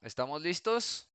[0.00, 1.08] ¿Estamos listos?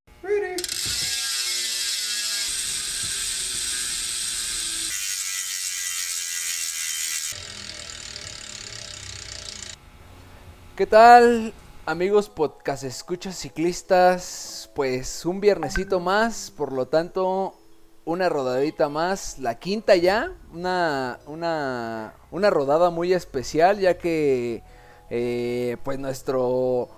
[10.76, 11.54] ¿Qué tal,
[11.86, 14.70] amigos podcast escuchas ciclistas?
[14.76, 17.56] Pues un viernesito más, por lo tanto,
[18.04, 24.62] una rodadita más, la quinta ya, una, una, una rodada muy especial, ya que
[25.10, 26.90] eh, pues nuestro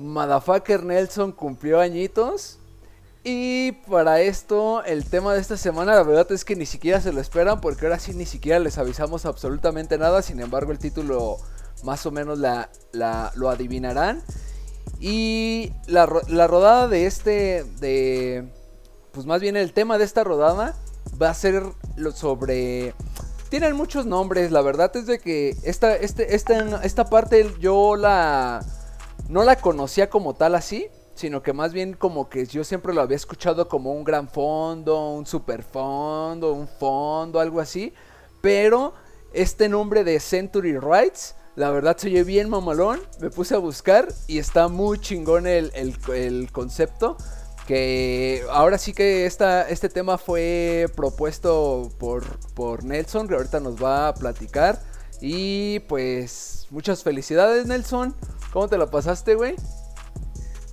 [0.00, 2.58] motherfucker Nelson cumplió añitos.
[3.22, 7.12] Y para esto, el tema de esta semana, la verdad es que ni siquiera se
[7.12, 10.22] lo esperan, porque ahora sí ni siquiera les avisamos absolutamente nada.
[10.22, 11.36] Sin embargo, el título
[11.82, 12.70] más o menos la,
[13.34, 14.22] lo adivinarán.
[15.00, 18.48] Y la, la, rodada de este, de,
[19.12, 20.74] pues más bien el tema de esta rodada
[21.20, 21.62] va a ser
[21.96, 22.94] lo sobre...
[23.48, 28.64] Tienen muchos nombres, la verdad es de que esta, este, esta, esta parte yo la...
[29.30, 33.00] No la conocía como tal así, sino que más bien como que yo siempre lo
[33.00, 37.94] había escuchado como un gran fondo, un super fondo, un fondo, algo así.
[38.40, 38.92] Pero
[39.32, 43.00] este nombre de Century Rights la verdad se oye bien mamalón.
[43.20, 47.16] Me puse a buscar y está muy chingón el, concepto.
[47.68, 53.80] Que ahora sí que esta, este tema fue propuesto por, por Nelson, que ahorita nos
[53.80, 54.82] va a platicar.
[55.20, 58.16] Y pues muchas felicidades Nelson.
[58.52, 59.54] ¿Cómo te la pasaste, güey?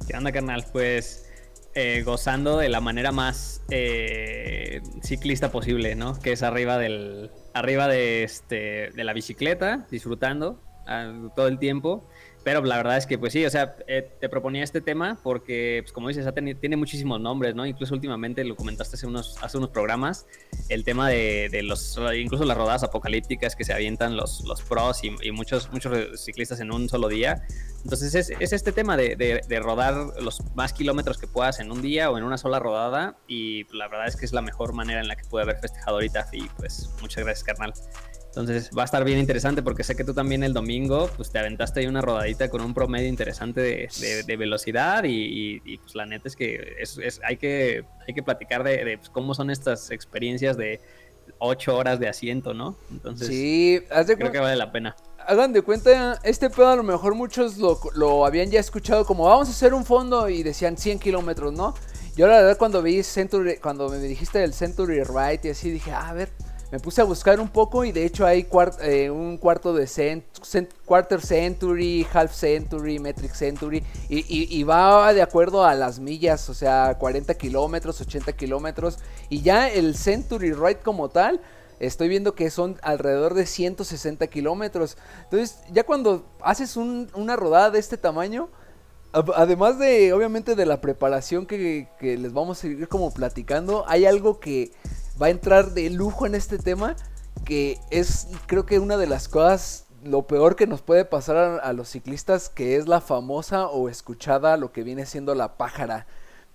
[0.08, 0.66] ¿Qué onda, carnal?
[0.72, 1.30] Pues
[1.76, 6.20] eh, gozando de la manera más eh, ciclista posible, ¿no?
[6.20, 10.60] Que es arriba del, arriba de, este, de la bicicleta, disfrutando
[11.36, 12.10] todo el tiempo.
[12.48, 15.82] Pero la verdad es que, pues sí, o sea, eh, te proponía este tema porque,
[15.84, 16.26] pues como dices,
[16.62, 17.66] tiene muchísimos nombres, ¿no?
[17.66, 20.28] Incluso últimamente lo comentaste hace unos, hace unos programas,
[20.70, 25.10] el tema de, los, incluso las rodadas apocalípticas que se avientan los, los pros y,
[25.34, 27.46] muchos, muchos ciclistas en un solo día.
[27.84, 31.82] Entonces es, es este tema de, de, rodar los más kilómetros que puedas en un
[31.82, 35.02] día o en una sola rodada y la verdad es que es la mejor manera
[35.02, 37.74] en la que pude haber festejado ahorita y pues muchas gracias, carnal.
[38.38, 41.40] Entonces va a estar bien interesante porque sé que tú también el domingo pues te
[41.40, 46.36] aventaste ahí una rodadita con un promedio interesante de, velocidad y, pues la neta es
[46.36, 50.80] que es, hay, que hay que platicar de, pues, cómo son estas experiencias de
[51.40, 52.78] ocho horas de asiento, ¿no?
[52.92, 54.96] Entonces sí, creo que vale la pena.
[55.26, 59.26] Hagan de cuenta, este pedo a lo mejor muchos lo, lo habían ya escuchado como
[59.26, 61.74] vamos a hacer un fondo y decían 100 kilómetros, ¿no?
[62.16, 65.92] Yo la verdad cuando vi Century, cuando me dijiste del Century Ride y así dije,
[65.92, 66.30] ah, a ver,
[66.72, 68.48] me puse a buscar un poco y de hecho hay
[68.82, 69.88] eh, un cuarto de
[70.86, 76.98] quarter century, half century, metric century y, va de acuerdo a las millas, o sea,
[77.00, 81.42] 40 kilómetros, 80 kilómetros y ya el century ride como tal.
[81.80, 84.98] Estoy viendo que son alrededor de 160 kilómetros.
[85.26, 88.50] Entonces, ya cuando haces una rodada de este tamaño,
[89.14, 94.06] además de, obviamente, de la preparación que, que les vamos a ir como platicando, hay
[94.06, 94.72] algo que
[95.22, 96.96] va a entrar de lujo en este tema,
[97.46, 101.74] que es creo que una de las cosas, lo peor que nos puede pasar a,
[101.74, 106.06] los ciclistas, que es la famosa o escuchada, lo que viene siendo la pájara.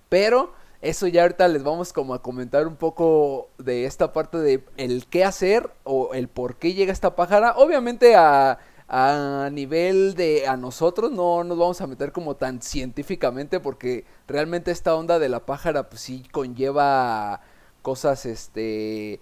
[0.08, 4.64] Pero eso ya ahorita les vamos como a comentar un poco de esta parte de
[4.76, 7.54] el qué hacer o el por qué llega esta pájara.
[7.56, 8.58] Obviamente a,
[8.88, 14.70] a nivel de a nosotros no nos vamos a meter como tan científicamente porque realmente
[14.70, 17.40] esta onda de la pájara pues sí conlleva
[17.82, 19.20] cosas, este,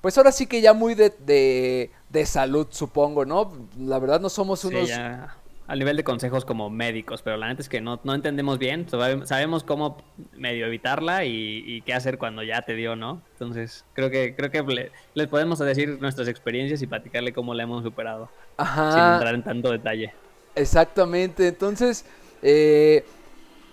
[0.00, 3.52] pues ahora sí que ya muy de, de, salud, supongo, ¿no?
[3.78, 4.88] La verdad no somos unos...
[4.88, 5.36] Ya
[5.68, 8.86] al nivel de consejos como médicos, pero la neta es que no, no entendemos bien,
[8.88, 9.98] sabemos cómo
[10.32, 13.20] medio evitarla y, qué hacer cuando ya te dio, ¿no?
[13.32, 17.84] Entonces, creo que creo que les podemos decir nuestras experiencias y platicarle cómo la hemos
[17.84, 18.92] superado, Ajá.
[18.92, 20.14] sin entrar en tanto detalle.
[20.54, 22.06] Exactamente, entonces,
[22.40, 23.04] eh,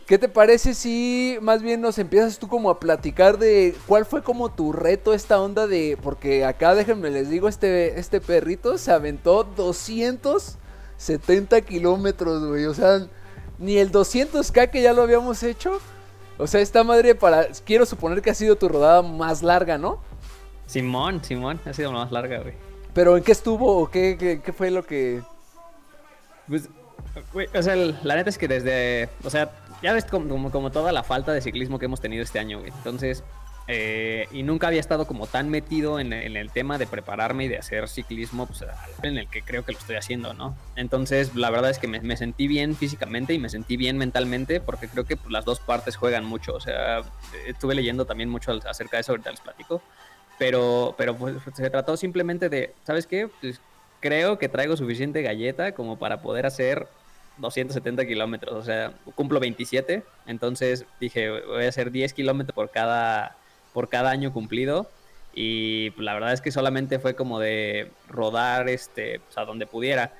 [0.05, 4.21] ¿Qué te parece si más bien nos empiezas tú como a platicar de cuál fue
[4.21, 5.97] como tu reto esta onda de...
[6.01, 12.65] Porque acá déjenme les digo, este, este perrito se aventó 270 kilómetros, güey.
[12.65, 13.07] O sea,
[13.57, 15.79] ni el 200k que ya lo habíamos hecho.
[16.37, 17.47] O sea, esta madre para...
[17.65, 20.01] Quiero suponer que ha sido tu rodada más larga, ¿no?
[20.67, 22.53] Simón, Simón, ha sido la más larga, güey.
[22.93, 25.23] ¿Pero en qué estuvo o qué, qué, qué fue lo que...?
[26.47, 26.69] Pues,
[27.33, 29.09] güey, o sea, la neta es que desde...
[29.23, 29.51] O sea,
[29.81, 32.71] ya ves como, como, toda la falta de ciclismo que hemos tenido este año, güey.
[32.71, 33.23] Entonces,
[33.67, 37.57] eh, y nunca había estado como tan metido en, el tema de prepararme y de
[37.57, 38.63] hacer ciclismo, pues
[39.01, 40.55] en el que creo que lo estoy haciendo, ¿no?
[40.75, 44.87] Entonces, la verdad es que me, sentí bien físicamente y me sentí bien mentalmente porque
[44.87, 46.53] creo que pues, las dos partes juegan mucho.
[46.53, 47.01] O sea,
[47.47, 49.81] estuve leyendo también mucho acerca de eso, ahorita les platico.
[50.37, 53.29] Pero, pero pues, se trató simplemente de, ¿sabes qué?
[53.99, 56.87] Creo que traigo suficiente galleta como para poder hacer
[57.37, 63.35] 270 kilómetros, o sea, cumplo 27, entonces dije, voy a hacer 10 kilómetros por cada,
[63.73, 64.89] por cada año cumplido.
[65.35, 70.13] Y la verdad es que solamente fue como de rodar este, pues, a donde pudiera.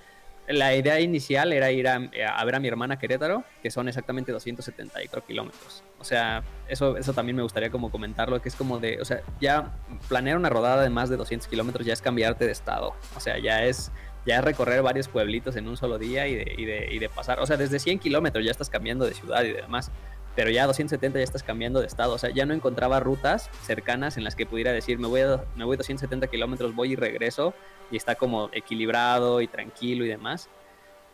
[0.48, 5.26] La idea inicial era ir a, ver a mi hermana Querétaro, que son exactamente 274
[5.26, 5.84] kilómetros.
[6.00, 9.22] O sea, eso, eso también me gustaría como comentarlo, que es como de, o sea,
[9.40, 9.72] ya
[10.08, 12.94] planear una rodada de más de 200 kilómetros ya es cambiarte de estado.
[13.16, 13.92] O sea, ya es
[14.26, 17.46] ya es recorrer varios pueblitos en un solo día y de, y de, pasar, o
[17.46, 19.92] sea, desde 100 kilómetros ya estás cambiando de ciudad y demás,
[20.36, 24.18] pero ya 270 ya estás cambiando de estado, o sea, ya no encontraba rutas cercanas
[24.18, 27.54] en las que pudiera decir, me voy, a, me voy 270 kilómetros, voy y regreso,
[27.92, 30.50] y está como equilibrado y tranquilo y demás.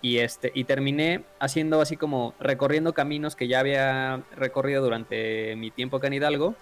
[0.02, 5.70] Y, este, y terminé haciendo así como recorriendo caminos que ya había recorrido durante mi
[5.70, 6.56] tiempo acá en Hidalgo,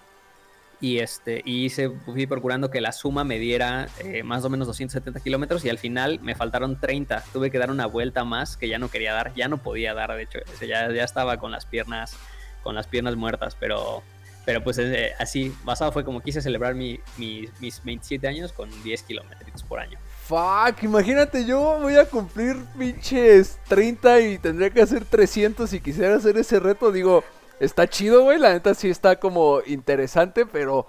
[0.80, 4.66] y este y hice, fui procurando que la suma me diera eh, más o menos
[4.66, 7.24] 270 kilómetros y al final me faltaron 30.
[7.32, 10.14] Tuve que dar una vuelta más que ya no quería dar, ya no podía dar,
[10.16, 12.16] de hecho, ya, ya estaba con las piernas
[12.62, 14.02] con las piernas muertas, pero
[14.44, 19.02] pero pues eh, así, basado fue como quise celebrar mi, mis 27 años con 10
[19.02, 19.98] kilómetros por año.
[20.26, 26.16] Fuck, imagínate, yo voy a cumplir pinches 30 y tendría que hacer 300 y quisiera
[26.16, 27.22] hacer ese reto, digo,
[27.60, 28.38] Está chido, güey.
[28.38, 30.86] La neta sí está como interesante, pero.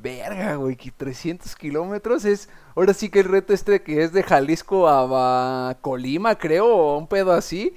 [0.00, 2.48] Verga, güey, que 300 kilómetros es.
[2.76, 7.08] Ahora sí que el reto este que es de Jalisco a, Colima, creo, o un
[7.08, 7.74] pedo así.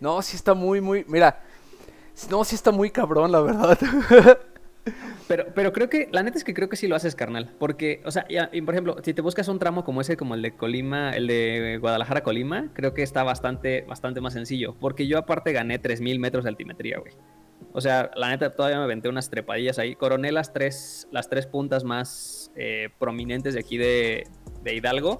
[0.00, 1.04] No, sí está muy, muy.
[1.08, 1.42] Mira.
[2.30, 3.78] No, sí está muy cabrón, la verdad.
[5.28, 7.54] Pero, pero creo que, la neta es que creo que sí lo haces, carnal.
[7.60, 10.42] Porque, o sea, ya, por ejemplo, si te buscas un tramo como ese, como el
[10.42, 14.74] de Colima, el de Guadalajara Colima, creo que está bastante, bastante más sencillo.
[14.80, 17.12] Porque yo aparte gané 3000 metros de altimetría, güey.
[17.72, 19.94] O sea, la neta todavía me aventé unas trepadillas ahí.
[19.94, 24.24] Coroné las tres, las tres puntas más eh, prominentes de aquí de,
[24.64, 25.18] Hidalgo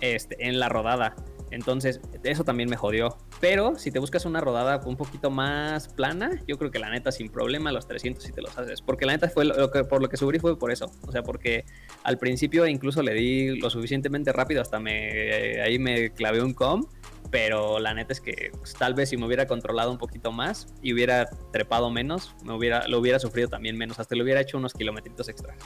[0.00, 1.14] este, en la rodada.
[1.50, 3.16] Entonces, eso también me jodió.
[3.40, 7.12] Pero si te buscas una rodada un poquito más plana, yo creo que la neta
[7.12, 8.82] sin problema los 300 si te los haces.
[8.82, 10.90] Porque la neta fue lo que, por lo que subí fue por eso.
[11.06, 11.64] O sea, porque
[12.02, 16.86] al principio incluso le di lo suficientemente rápido hasta me ahí me clavé un com
[17.34, 20.68] pero la neta es que pues, tal vez si me hubiera controlado un poquito más
[20.80, 24.56] y hubiera trepado menos, me hubiera, lo hubiera sufrido también menos, hasta le hubiera hecho
[24.56, 25.56] unos kilometritos extra.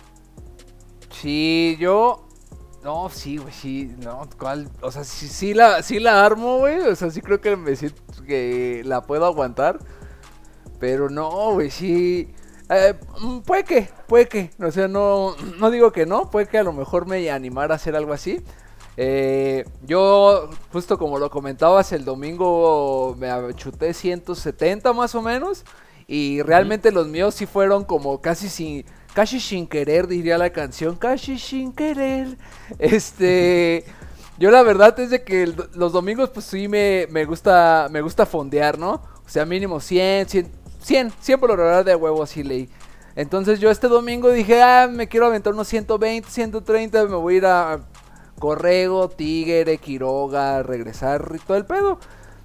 [1.11, 2.27] Sí, yo...
[2.83, 4.71] No, sí, güey, sí, no, ¿cuál?
[4.81, 7.77] O sea, sí, sí, la, sí la armo, güey, o sea, sí creo que me
[7.77, 9.79] siento que la puedo aguantar,
[10.81, 12.33] pero no, güey, sí...
[12.71, 16.57] Eh, mm, puede que, puede que, o sea, no, no digo que no, puede que
[16.57, 18.43] a lo mejor me animara a hacer algo así,
[19.01, 25.65] eh, yo, justo como lo comentabas, el domingo me chuté 170 más o menos.
[26.09, 28.85] Y realmente los míos sí fueron como casi sin,
[29.15, 30.97] casi sin querer, diría la canción.
[30.97, 32.37] Casi sin querer.
[32.81, 33.85] Este.
[34.39, 38.27] Yo la verdad es de que los domingos pues sí me, me, gusta me gusta
[38.27, 38.95] fondear, ¿no?
[38.95, 42.69] O sea, mínimo 100, 100, 100, 100 por hora de huevo así leí.
[43.15, 47.37] Entonces yo este domingo dije, ah, me quiero aventar unos 120, 130, me voy a
[47.37, 47.81] ir a
[48.39, 51.99] Corrego, Tigre, Quiroga, regresar y todo el pedo.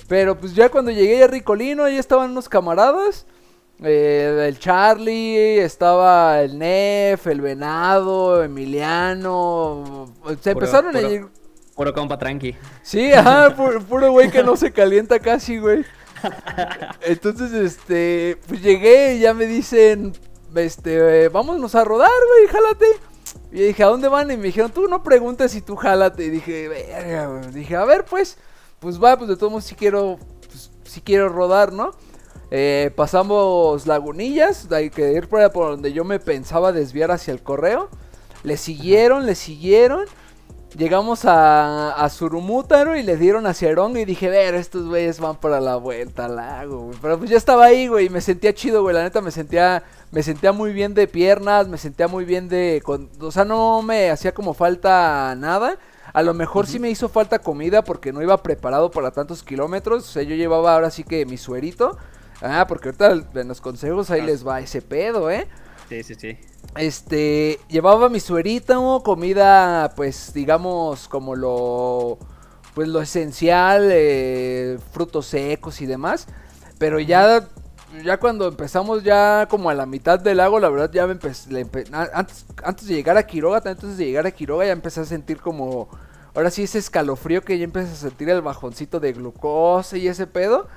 [0.08, 3.26] Pero pues ya cuando llegué a Ricolino, ahí estaban unos camaradas.
[3.82, 10.14] Eh, el Charlie, estaba el Nef, el Venado, Emiliano.
[10.42, 11.28] Se empezaron a ir.
[11.76, 12.56] Puro compa tranqui.
[12.84, 13.56] Sí, ajá,
[13.90, 15.84] puro güey que no se calienta casi, güey.
[17.02, 20.14] Entonces, este, pues llegué y ya me dicen,
[20.56, 23.13] este, vámonos a rodar, güey, jálate.
[23.52, 24.32] Y dije, ¿a dónde van?
[24.32, 26.26] Y me dijeron, tú no preguntes y tú jálate.
[26.26, 28.38] Y dije, verga, Dije, a ver, pues,
[28.80, 31.92] pues va, pues de todos modos si quiero, pues, si quiero rodar, ¿no?
[32.50, 37.42] Eh, pasamos lagunillas, hay que ir por, por donde yo me pensaba desviar hacia el
[37.42, 37.90] correo.
[38.44, 40.06] Le siguieron, le siguieron.
[40.78, 45.36] Llegamos a, a Surumútaro y le dieron hacia Erongo y dije, ver, estos güeyes van
[45.36, 46.98] para la vuelta al lago, güey.
[47.00, 48.96] Pero pues ya estaba ahí, güey, y me sentía chido, güey.
[48.96, 49.84] La neta me sentía,
[50.14, 52.84] me sentía muy bien de piernas, me sentía muy bien de...
[53.20, 55.80] o sea, no me hacía como falta nada.
[56.14, 60.08] A lo mejor sí me hizo falta comida porque no iba preparado para tantos kilómetros.
[60.08, 61.98] O sea, yo llevaba ahora sí que mi suerito.
[62.44, 64.26] Ah, porque ahorita en los consejos ahí ah.
[64.26, 65.48] les va ese pedo, ¿eh?
[65.90, 66.38] Sí, sí, sí.
[66.76, 72.20] Este, llevaba mi suerita, comida, pues digamos como lo,
[72.76, 76.28] pues lo esencial, eh, frutos secos y demás.
[76.78, 77.48] Pero ya,
[78.04, 82.46] ya cuando empezamos ya como a la mitad del lago, la verdad ya me antes,
[82.64, 85.90] antes de llegar a Quiroga, de llegar a Quiroga ya empecé a sentir como,
[86.34, 90.28] ahora sí ese escalofrío que ya empecé a sentir el bajoncito de glucosa y ese
[90.28, 90.68] pedo.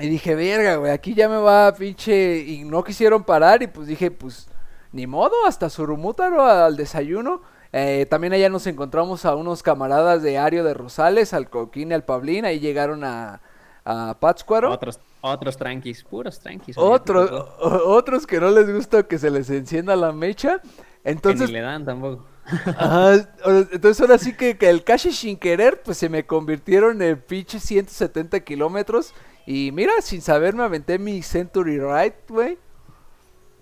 [0.00, 2.38] Y dije, verga, güey, aquí ya me va pinche.
[2.38, 3.62] Y no quisieron parar.
[3.62, 4.48] Y pues dije, pues,
[4.92, 7.42] ni modo, hasta Surumútaro al desayuno.
[7.72, 11.94] Eh, también allá nos encontramos a unos camaradas de Ario de Rosales, al Coquín y
[11.94, 12.46] al Pablín.
[12.46, 13.42] Ahí llegaron a,
[13.84, 14.70] a Pátzcuaro.
[14.70, 16.76] Otros, otros tranquis, puros tranquis.
[16.78, 20.60] Otros, otros que no les gusta que se les encienda la mecha.
[21.04, 22.24] Entonces, que ni le dan tampoco.
[23.72, 27.60] entonces ahora sí que, que el cache sin querer, pues se me convirtieron en pinche
[27.60, 29.14] 170 kilómetros.
[29.46, 32.58] Y mira, sin saber me aventé mi Century Ride, güey.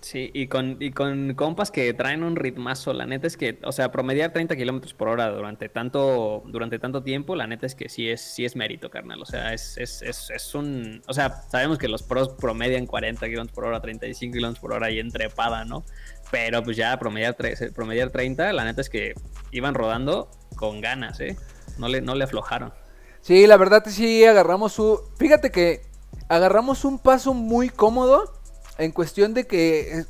[0.01, 3.73] Sí, y con, y con compas que traen un ritmazo, la neta es que, o
[3.73, 7.89] sea, promediar 30 kilómetros por hora durante tanto, durante tanto tiempo, la neta es que
[7.89, 9.21] sí es, sí es mérito, carnal.
[9.21, 11.01] O sea, es, es, es, es un.
[11.07, 14.89] O sea, sabemos que los pros promedian 40 kilómetros por hora, 35 kilómetros por hora
[14.89, 15.83] y entrepada, ¿no?
[16.31, 17.35] Pero pues ya promediar,
[17.75, 19.15] promediar 30, la neta es que
[19.51, 21.35] iban rodando con ganas, ¿eh?
[21.77, 22.73] No le, no le aflojaron.
[23.21, 25.01] Sí, la verdad sí agarramos su.
[25.17, 25.81] Fíjate que
[26.29, 28.38] agarramos un paso muy cómodo
[28.79, 30.05] en cuestión de que eh,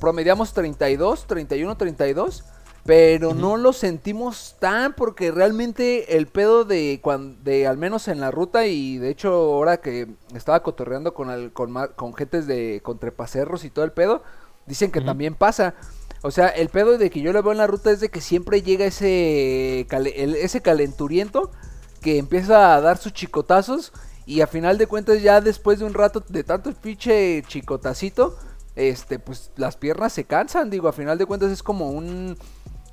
[0.00, 2.44] promediamos 32, 31, 32,
[2.84, 8.20] pero no lo sentimos tan porque realmente el pedo de, cuando, de al menos en
[8.20, 12.80] la ruta y de hecho ahora que estaba cotorreando con, el, con, con gentes de
[12.82, 14.22] contrepacerros y todo el pedo,
[14.66, 15.74] dicen que también pasa.
[16.22, 18.20] O sea, el pedo de que yo lo veo en la ruta es de que
[18.20, 21.50] siempre llega ese, ese calenturiento
[22.00, 23.92] que empieza a dar sus chicotazos
[24.26, 28.36] y a final de cuentas, ya después de un rato de tanto pinche chicotacito,
[28.74, 30.68] este, pues las piernas se cansan.
[30.68, 32.36] Digo, a final de cuentas es como un.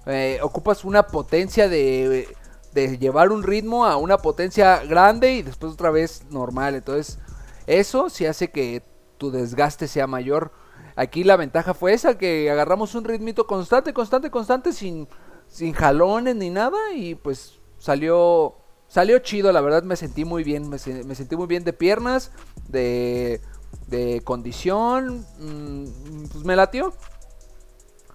[0.05, 2.27] Eh, ocupas una potencia de,
[2.73, 6.75] de llevar un ritmo a una potencia grande y después otra vez normal.
[6.75, 7.17] Entonces,
[7.65, 8.83] eso sí hace que
[9.17, 10.51] tu desgaste sea mayor.
[10.95, 15.07] Aquí la ventaja fue esa, que agarramos un ritmito constante, constante, constante, sin,
[15.47, 16.77] sin jalones ni nada.
[16.93, 18.62] Y pues salió
[18.93, 22.29] Salió chido, la verdad me sentí muy bien, me, sentí muy bien de piernas,
[22.67, 23.41] de,
[23.87, 26.93] de condición, mm, pues me latió.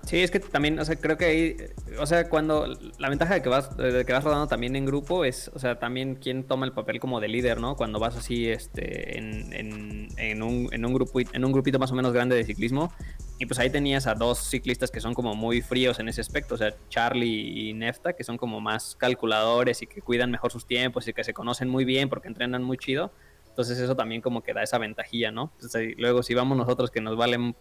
[0.09, 1.57] Sí, es que también, o sea, creo que ahí,
[2.01, 2.67] o sea, cuando
[2.99, 5.79] la ventaja de que vas, de que vas rodando también en grupo es, o sea,
[5.79, 7.77] también quién toma el papel como de líder, ¿no?
[7.77, 11.93] Cuando vas así, este, en, en, en, un, en, un grupo, en un grupito más
[11.93, 12.91] o menos grande de ciclismo,
[13.39, 16.55] y pues ahí tenías a dos ciclistas que son como muy fríos en ese aspecto,
[16.55, 20.65] o sea, Charlie y Nefta, que son como más calculadores y que cuidan mejor sus
[20.65, 23.13] tiempos y que se conocen muy bien porque entrenan muy chido.
[23.47, 25.53] Entonces eso también como que da esa ventajilla, ¿no?
[25.97, 27.57] luego si vamos nosotros que nos valen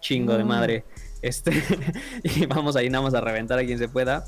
[0.00, 0.84] chingo de madre,
[1.22, 1.52] este,
[2.22, 4.24] y vamos ahí nada más a reventar a quien se pueda,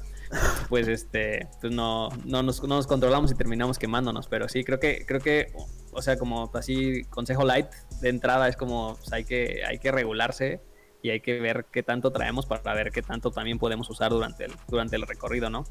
[0.69, 4.81] pues este, pues no, no nos, no nos controlamos y terminamos quemándonos, pero sí, creo
[4.81, 5.53] que, creo que,
[5.93, 7.69] o sea, como así, consejo light
[8.01, 10.61] de entrada es como, pues, hay que, hay que regularse
[11.03, 14.45] y hay que ver qué tanto traemos para ver qué tanto también podemos usar durante
[14.45, 15.65] el, durante el recorrido, ¿no?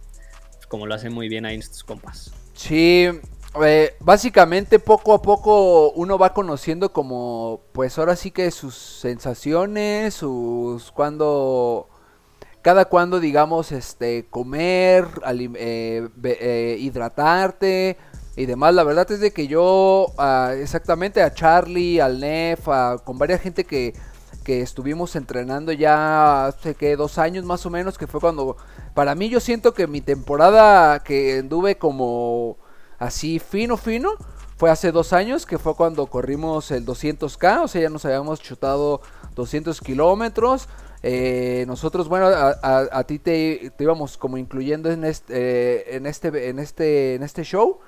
[0.69, 2.31] como lo hacen muy bien ahí estos compas.
[2.53, 3.07] Sí,
[3.63, 10.13] eh, básicamente poco a poco uno va conociendo como, pues ahora sí que sus sensaciones,
[10.13, 11.89] sus cuando,
[12.61, 17.97] cada cuando digamos, este, comer, eh, eh, hidratarte
[18.35, 18.75] y demás.
[18.75, 20.13] La verdad es de que yo,
[20.57, 22.67] exactamente a Charlie, al Nef,
[23.03, 23.93] con varias gente que
[24.49, 28.57] que estuvimos entrenando ya hace que dos años más o menos, que fue cuando,
[28.95, 32.57] para mí yo siento que mi temporada que anduve como
[32.99, 34.11] así fino, fino,
[34.57, 38.41] fue hace dos años, que fue cuando corrimos el 200K, o sea, ya nos habíamos
[38.41, 39.01] chutado
[39.35, 40.67] 200 kilómetros.
[41.01, 46.59] Eh, nosotros, bueno, a, ti te, íbamos como incluyendo en este, eh, en este, en
[46.59, 47.79] este, en este show.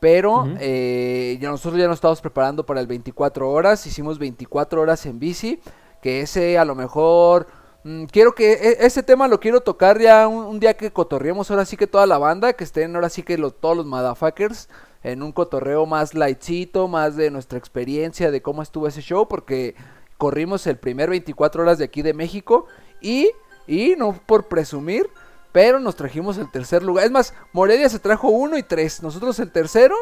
[0.00, 3.86] Pero eh, ya nosotros ya nos estábamos preparando para el 24 horas.
[3.86, 5.60] Hicimos 24 horas en bici
[6.02, 7.46] que ese a lo mejor...
[7.86, 11.64] Mm, quiero que e, ese tema lo quiero tocar ya un, día que cotorreemos ahora
[11.64, 14.68] sí que toda la banda, que estén ahora sí que todos los motherfuckers
[15.04, 19.76] en un cotorreo más lightcito, más de nuestra experiencia de cómo estuvo ese show, porque
[20.18, 22.66] corrimos el primer 24 horas de aquí de México
[23.00, 23.30] y,
[23.68, 25.08] y no por presumir,
[25.52, 27.04] pero nos trajimos el tercer lugar.
[27.04, 29.94] Es más, Morelia se trajo uno y tres, nosotros el tercero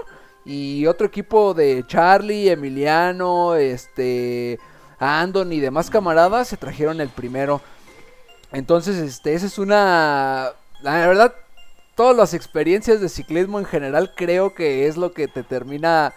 [0.46, 4.58] y otro equipo de Charlie, Emiliano, este...
[5.04, 7.60] Andon y demás camaradas se trajeron el primero.
[8.52, 10.52] Entonces, este, esa es una...
[10.82, 11.34] La verdad,
[11.94, 16.14] todas las experiencias de ciclismo en general creo que es lo que te termina...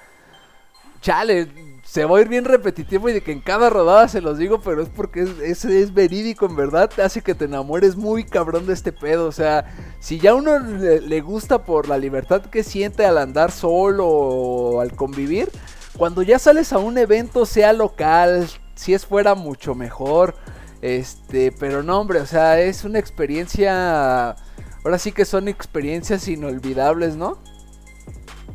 [1.02, 1.48] Chale,
[1.84, 4.62] se va a ir bien repetitivo y de que en cada rodada se los digo,
[4.62, 8.66] pero es porque es, es, verídico en verdad, te hace que te enamores muy cabrón
[8.66, 9.28] de este pedo.
[9.28, 9.66] O sea,
[10.00, 14.82] si ya uno le, le gusta por la libertad que siente al andar solo o
[14.82, 15.50] al convivir,
[15.98, 20.36] cuando ya sales a un evento, sea local, si es fuera mucho mejor.
[20.82, 24.36] Este, pero no, hombre, o sea, es una experiencia.
[24.84, 27.38] Ahora sí que son experiencias inolvidables, ¿no?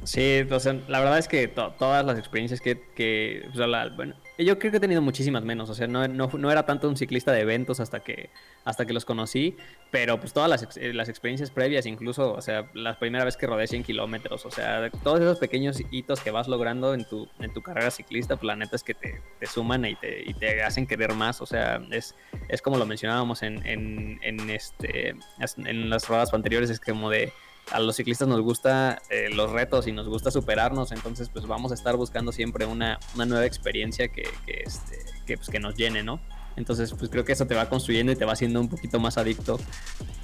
[0.05, 0.45] Sí,
[0.89, 3.49] la verdad es que todas las experiencias que, que
[3.97, 6.97] bueno, yo creo que he tenido muchísimas menos, o sea, no, no, era tanto un
[6.97, 8.31] ciclista de eventos hasta que,
[8.65, 9.57] hasta que los conocí,
[9.91, 13.47] pero pues todas las, eh, las experiencias previas, incluso, o sea, la primera vez que
[13.47, 17.53] rodé 100 kilómetros, o sea, todos esos pequeños hitos que vas logrando en tu, en
[17.53, 20.63] tu carrera ciclista, pues la neta es que te, te suman y te, y te
[20.63, 22.15] hacen querer más, o sea, es,
[22.49, 25.17] es como lo mencionábamos en, en, en, este,
[25.57, 27.33] en las rodadas anteriores, es como de
[27.71, 31.73] a los ciclistas nos gusta eh, los retos y nos gusta superarnos, entonces pues vamos
[31.73, 36.03] a estar buscando siempre una, nueva experiencia que, que, este, que, pues, que nos llene,
[36.03, 36.21] ¿no?
[36.57, 39.17] Entonces pues creo que eso te va construyendo y te va haciendo un poquito más
[39.17, 39.59] adicto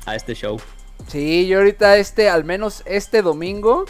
[0.04, 0.60] a este show.
[1.06, 3.86] Sí, yo ahorita este, al menos este domingo,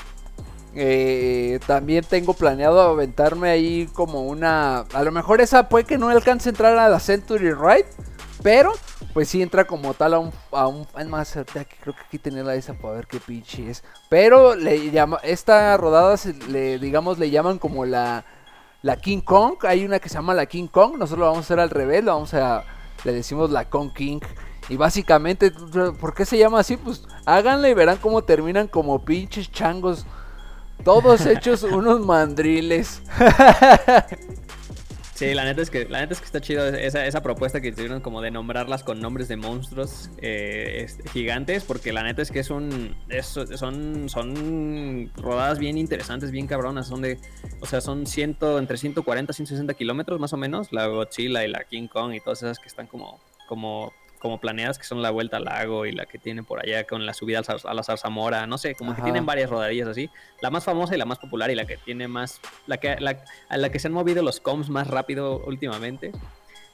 [0.75, 4.81] eh, también tengo planeado aventarme ahí como una...
[4.93, 7.87] A lo mejor esa puede que no alcance a entrar a la Century Ride,
[8.49, 8.73] pero
[9.13, 12.43] pues sí entra como tal a un, a un es más, creo que aquí tenía
[12.43, 13.85] la esa para ver qué pinche es.
[14.09, 16.17] Pero le llama, esta rodada
[16.49, 18.25] le, digamos, le llaman como la,
[18.81, 19.57] la King Kong.
[19.65, 20.93] Hay una que se llama la King Kong.
[20.93, 22.65] Nosotros lo vamos a hacer al revés, lo vamos a,
[23.05, 24.21] le decimos la Kong King.
[24.71, 25.51] Y básicamente,
[26.01, 26.79] ¿por qué se llama así?
[26.79, 30.07] Pues háganle y verán cómo terminan como pinches changos.
[30.85, 33.03] Todos hechos unos mandriles.
[35.19, 37.73] Sí, la neta es que, la neta es que está chido esa, esa propuesta que
[37.73, 42.39] tuvieron como de nombrarlas con nombres de monstruos eh, gigantes, porque la neta es que
[42.39, 42.95] es un,
[43.57, 47.19] son, son rodadas bien interesantes, bien cabronas, son de,
[47.61, 51.49] o sea, son ciento, entre 140 y 160 kilómetros más o menos, la Godzilla y
[51.49, 55.11] la King Kong y todas esas que están como, como como planeadas, que son la
[55.11, 58.47] vuelta al lago y la que tienen por allá con la subida a la Zarzamora,
[58.47, 60.11] no sé, como que tienen varias rodadillas así.
[60.41, 63.23] La más famosa y la más popular y la que tiene más, la que, la,
[63.49, 66.13] a la que se han movido los coms más rápido últimamente,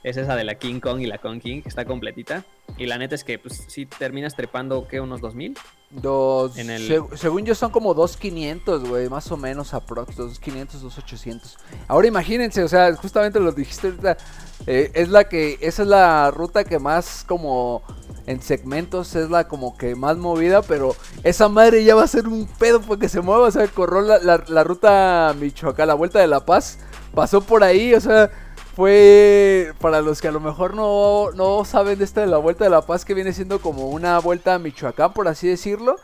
[0.05, 2.45] es esa de la King Kong y la Kong King, que está completita.
[2.77, 5.01] Y la neta es que, pues, si terminas trepando, ¿qué?
[5.01, 5.57] ¿Unos 2000?
[5.91, 6.59] Dos.
[6.59, 7.03] En el...
[7.15, 10.17] según yo, son como 2500, güey, más o menos aprox.
[10.17, 11.57] 2500, 2800.
[11.89, 14.19] Ahora imagínense, o sea, justamente lo dijiste ahorita.
[14.67, 17.83] Eh, es la que, esa es la ruta que más como
[18.27, 22.29] en segmentos es la como que más movida, pero esa madre ya va a ser
[22.29, 26.19] un pedo porque se mueva, o sea, corrió la, la, la ruta Michoacán, la vuelta
[26.21, 26.79] de La Paz,
[27.15, 28.31] pasó por ahí, o sea,
[28.75, 32.65] fue para los que a lo mejor no, no saben de esta de la Vuelta
[32.65, 35.97] de la Paz, que viene siendo como una vuelta a Michoacán, por así decirlo.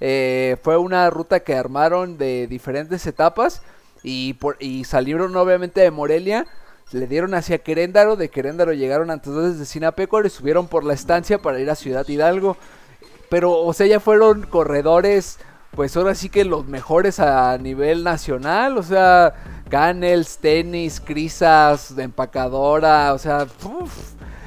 [0.00, 3.62] Eh, fue una ruta que armaron de diferentes etapas
[4.02, 6.46] y, por, y salieron obviamente de Morelia.
[6.92, 11.38] Le dieron hacia Queréndaro, de Queréndaro llegaron antes de Sinapeco, le subieron por la estancia
[11.38, 12.56] para ir a Ciudad Hidalgo.
[13.28, 15.38] Pero, o sea, ya fueron corredores,
[15.74, 19.34] pues ahora sí que los mejores a nivel nacional, o sea,
[19.68, 23.46] Canels, tenis, crisas, empacadora, o sea,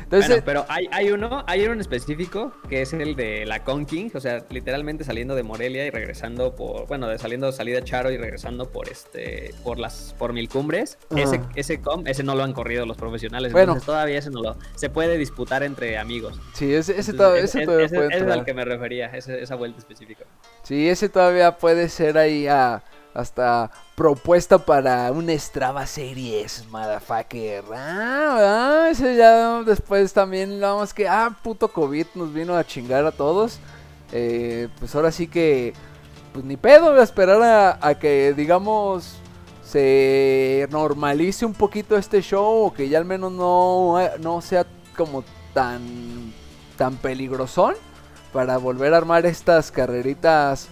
[0.07, 3.85] Entonces, pero hay, hay uno, hay uno en específico que es el de la Con
[3.85, 8.09] King, o sea, literalmente saliendo de Morelia y regresando por, bueno, de saliendo salida Charo
[8.09, 10.97] y regresando por este, por las, por mil cumbres.
[11.13, 13.73] Ese, ese com, ese no lo han corrido los profesionales, bueno.
[13.73, 16.39] entonces todavía ese no lo, se puede disputar entre amigos.
[16.53, 20.23] Sí, ese, ese, todavía, ese, todavía puede es al que me refería, esa vuelta específica.
[20.63, 22.81] Sí, ese todavía puede ser ahí a
[23.13, 27.63] hasta propuesta para un Strava Series, motherfucker.
[27.73, 33.11] Ah, ese ya después también, vamos que, ah, puto COVID nos vino a chingar a
[33.11, 33.59] todos.
[34.11, 35.73] Eh, pues ahora sí que,
[36.33, 39.17] pues ni pedo, voy a esperar a, que, digamos,
[39.63, 44.65] se normalice un poquito este show, que ya al menos no, no sea
[44.95, 46.31] como tan,
[46.77, 47.75] tan peligrosón,
[48.31, 50.69] para volver a armar estas carreritas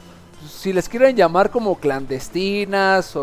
[0.50, 3.21] si les quieren llamar como clandestinas o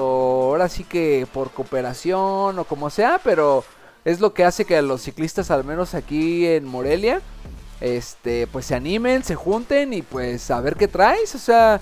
[0.51, 3.65] ahora sí que por cooperación o como sea, pero
[4.05, 7.21] es lo que hace que los ciclistas, al menos aquí en Morelia,
[7.81, 11.35] este, pues se animen, se junten y pues a ver qué traes.
[11.35, 11.81] O sea,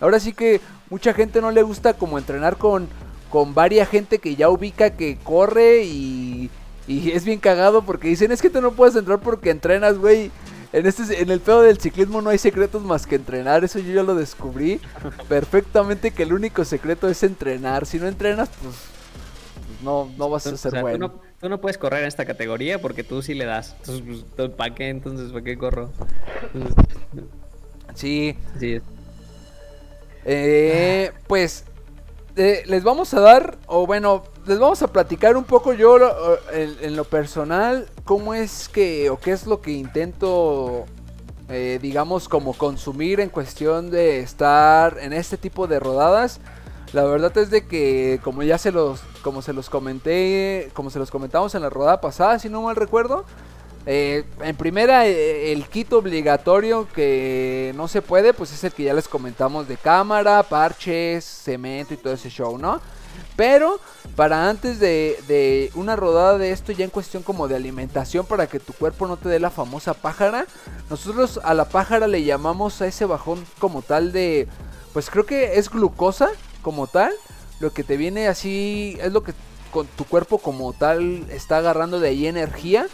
[0.00, 2.88] ahora sí que mucha gente no le gusta como entrenar con,
[3.30, 6.50] con varias gente que ya ubica que corre y,
[6.86, 10.30] y es bien cagado porque dicen es que tú no puedes entrar porque entrenas, güey.
[10.72, 13.92] En, este, en el pedo del ciclismo no hay secretos más que entrenar, eso yo
[13.92, 14.80] ya lo descubrí
[15.28, 17.84] perfectamente que el único secreto es entrenar.
[17.84, 18.74] Si no entrenas, pues,
[19.66, 21.20] pues no, no vas a ser bueno.
[21.40, 23.74] Tú no, puedes correr en esta categoría porque tú sí le das.
[23.80, 24.88] Entonces, pues, ¿para qué?
[24.88, 25.90] Entonces, ¿para qué corro?
[27.94, 28.36] Sí.
[28.58, 28.80] Sí.
[30.24, 31.64] Eh, pues
[32.36, 35.98] eh, les vamos a dar, o bueno, les vamos a platicar un poco yo
[36.52, 40.86] en, lo personal, cómo es que, o qué es lo que intento,
[41.50, 46.40] eh, digamos, como consumir en cuestión de estar en este tipo de rodadas.
[46.94, 50.98] La verdad es de que, como ya se los, como se los comenté, como se
[50.98, 53.24] los comentamos en la rodada pasada, si no mal recuerdo,
[53.84, 58.84] Eh, en primera, eh, el kit obligatorio que no se puede, pues es el que
[58.84, 62.80] ya les comentamos de cámara, parches, cemento y todo ese show, ¿no?
[63.34, 63.80] Pero
[64.14, 68.46] para antes de, de, una rodada de esto, ya en cuestión como de alimentación, para
[68.46, 70.46] que tu cuerpo no te dé la famosa pájara,
[70.88, 74.46] nosotros a la pájara le llamamos a ese bajón como tal de,
[74.92, 76.30] pues creo que es glucosa
[76.62, 77.12] como tal,
[77.58, 79.32] lo que te viene así, es lo que
[79.72, 82.86] con tu cuerpo como tal está agarrando de ahí energía.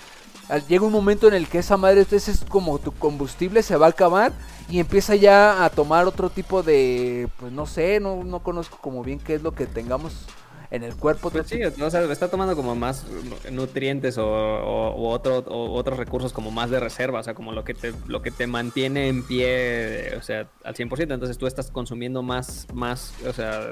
[0.68, 3.86] Llega un momento en el que esa madre entonces es como tu combustible se va
[3.86, 4.32] a acabar
[4.70, 9.02] y empieza ya a tomar otro tipo de, pues no sé, no, no conozco como
[9.02, 10.26] bien qué es lo que tengamos
[10.70, 11.30] en el cuerpo.
[11.30, 13.06] Pues sí, o sea, está tomando como más
[13.50, 17.92] nutrientes o, otro, otros recursos como más de reserva, o sea, como lo que te,
[18.06, 21.14] lo que te mantiene en pie, o sea, al 100%.
[21.14, 23.70] Entonces tú estás consumiendo más, más, o sea,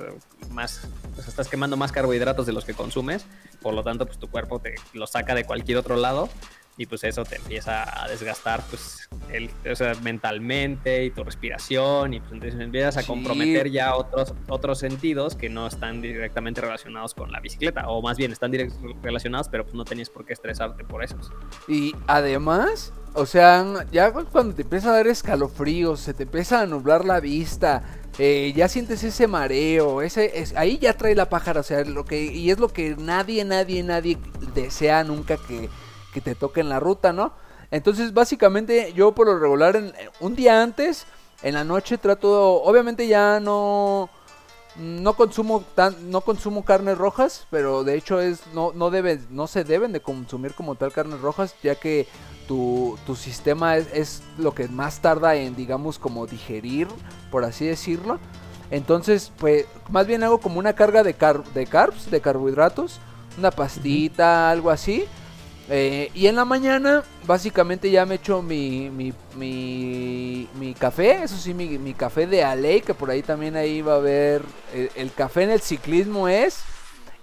[0.51, 3.27] más, o sea, estás quemando más carbohidratos de los que consumes,
[3.61, 6.29] por lo tanto, pues tu cuerpo te lo saca de cualquier otro lado
[6.79, 12.15] y pues eso te empieza a desgastar pues el, o sea, mentalmente y tu respiración
[12.15, 17.15] y pues entonces empiezas a comprometer ya otros otros sentidos que no están directamente relacionados
[17.15, 18.53] con la bicicleta o más bien están
[19.03, 21.17] relacionados pero pues no tenías por qué estresarte por eso.
[21.67, 26.67] Y además o sea ya cuando te empieza a dar escalofríos se te empieza a
[26.67, 27.83] nublar la vista
[28.19, 32.07] eh, ya sientes ese mareo, ese, es, ahí ya trae la pájara, o sea, lo
[32.07, 34.17] que, y es lo que nadie, nadie, nadie
[34.55, 35.69] desea nunca que,
[36.16, 37.35] que te toque en la ruta, ¿no?
[37.70, 41.05] Entonces, básicamente, yo por lo regular, en, un día antes,
[41.42, 44.09] en la noche trato, obviamente ya no,
[44.76, 49.46] no consumo tan, no consumo carnes rojas, pero de hecho es, no, no debe, no
[49.46, 52.09] se deben de consumir como tal carnes rojas, ya que
[52.48, 56.88] tu, tu sistema es, es, lo que más tarda en, digamos, como digerir,
[57.31, 58.18] por así decirlo.
[58.70, 63.00] Entonces, pues, más bien hago como una carga de, car de carbs, de carbohidratos,
[63.37, 65.07] una pastita, algo así
[65.68, 69.12] eh, y en la mañana, básicamente ya me echo mi, mi,
[70.55, 73.96] mi, café, eso sí, mi, café de Aley, que por ahí también ahí va a
[73.96, 74.42] haber.
[74.94, 76.62] El, café en el ciclismo es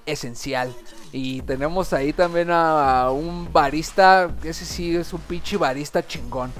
[0.05, 0.73] esencial.
[1.13, 6.51] Y tenemos ahí también a, un barista, ese sí es un pinche barista chingón.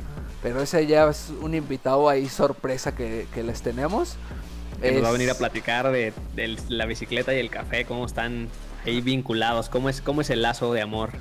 [0.41, 4.15] Pero ese ya es un invitado ahí sorpresa que, les tenemos.
[4.81, 8.05] Que nos va a venir a platicar de, de, la bicicleta y el café, cómo
[8.05, 8.47] están
[8.85, 11.11] ahí vinculados, cómo es, cómo es el lazo de amor.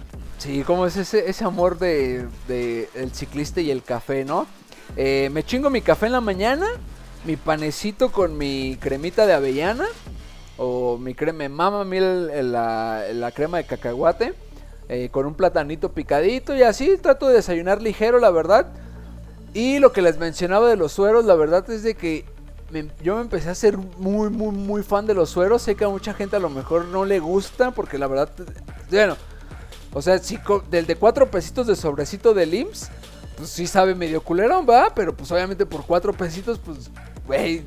[0.42, 4.48] Sí, como es ese, ese amor de, de, el ciclista y el café, ¿no?
[4.96, 6.66] Eh, me chingo mi café en la mañana,
[7.24, 9.85] mi panecito con mi cremita de avellana,
[10.57, 14.35] o mi crema, mama mí la, la, crema de cacahuate,
[14.88, 18.66] eh, con un platanito picadito y así, trato de desayunar ligero, la verdad.
[19.55, 22.24] Y lo que les mencionaba de los sueros, la verdad es de que
[23.00, 25.62] yo me empecé a ser muy, muy, muy fan de los sueros.
[25.62, 28.28] Sé que a mucha gente a lo mejor no le gusta, porque la verdad,
[28.90, 29.16] bueno,
[29.92, 30.38] o sea, si
[30.70, 32.90] del de cuatro pesitos de sobrecito de IMSS,
[33.37, 36.90] pues sí sabe medio culerón, va, pero pues obviamente por cuatro pesitos, pues,
[37.26, 37.62] güey,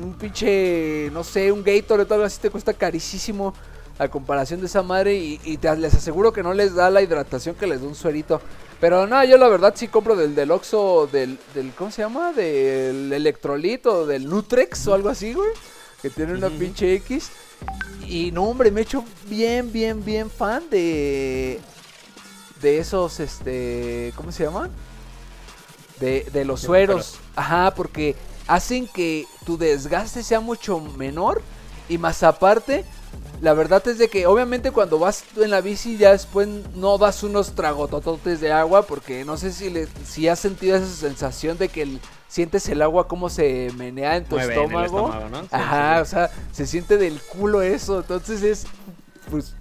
[0.00, 3.54] un pinche, no sé, un Gator o algo así te cuesta carísimo
[3.98, 7.66] a comparación de esa madre y, les aseguro que no les da la hidratación que
[7.66, 8.40] les da un suerito.
[8.80, 12.32] Pero no, yo la verdad sí compro del del Oxxo, del, del ¿cómo se llama?
[12.32, 15.50] Del electrolito, del Nutrex o algo así, güey.
[16.02, 17.30] Que tiene una pinche X.
[18.06, 21.60] Y no, hombre, me he hecho bien, bien, bien fan de.
[22.60, 24.12] De esos, este.
[24.16, 24.70] ¿Cómo se llama?
[26.00, 27.18] De, de los sueros.
[27.36, 31.42] Ajá, porque hacen que tu desgaste sea mucho menor.
[31.88, 32.84] Y más aparte,
[33.40, 37.22] la verdad es de que obviamente cuando vas en la bici ya después no das
[37.22, 41.68] unos tragotototes de agua porque no sé si, le, si has sentido esa sensación de
[41.68, 42.00] que el,
[42.34, 45.14] sientes el agua como se menea en tu estómago.
[45.52, 48.00] Ajá, o sea, se siente del culo eso.
[48.00, 48.66] Entonces es,
[49.30, 49.54] pues,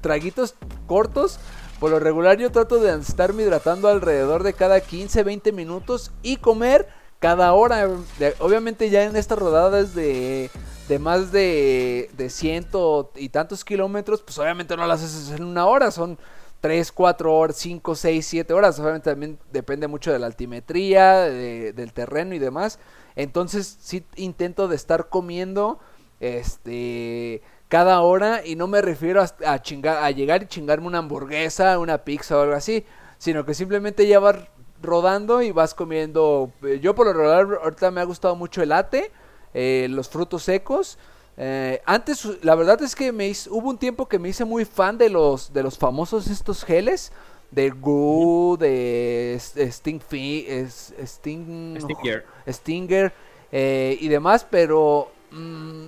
[0.00, 0.54] traguitos
[0.86, 1.38] cortos.
[1.78, 6.38] Por lo regular yo trato de estarme hidratando alrededor de cada 15, 20 minutos y
[6.38, 7.90] comer cada hora.
[8.38, 10.50] obviamente ya en estas rodadas de,
[10.88, 15.66] de más de, de ciento y tantos kilómetros, pues obviamente no las haces en una
[15.66, 16.16] hora, son
[16.64, 18.80] 3, 4 horas, 5, 6, 7 horas.
[18.80, 22.78] Obviamente también depende mucho de la altimetría, del terreno y demás.
[23.16, 25.78] Entonces sí intento de estar comiendo
[26.20, 29.60] este cada hora y no me refiero a, a,
[30.06, 32.86] a llegar y chingarme una hamburguesa, una pizza o algo así,
[33.18, 34.36] sino que simplemente ya vas
[34.80, 36.50] rodando y vas comiendo.
[36.80, 39.12] Yo por lo regular ahorita me ha gustado mucho el ate,
[39.52, 40.96] eh, los frutos secos.
[41.36, 44.98] Eh, antes, la verdad es que me hubo un tiempo que me hice muy fan
[44.98, 47.12] de los, de los famosos estos geles.
[47.50, 53.12] De Goo, de Sting, Sting, Stinger, Stinger
[53.52, 55.86] eh, y demás, pero mm,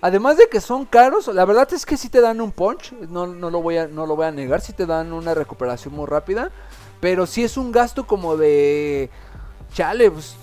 [0.00, 3.26] además de que son caros, la verdad es que si te dan un punch, no,
[3.26, 6.06] no, lo voy a, no lo voy a negar, si te dan una recuperación muy
[6.06, 6.50] rápida,
[7.00, 9.10] Pero sí es un gasto como de...
[9.74, 10.36] Chale, pues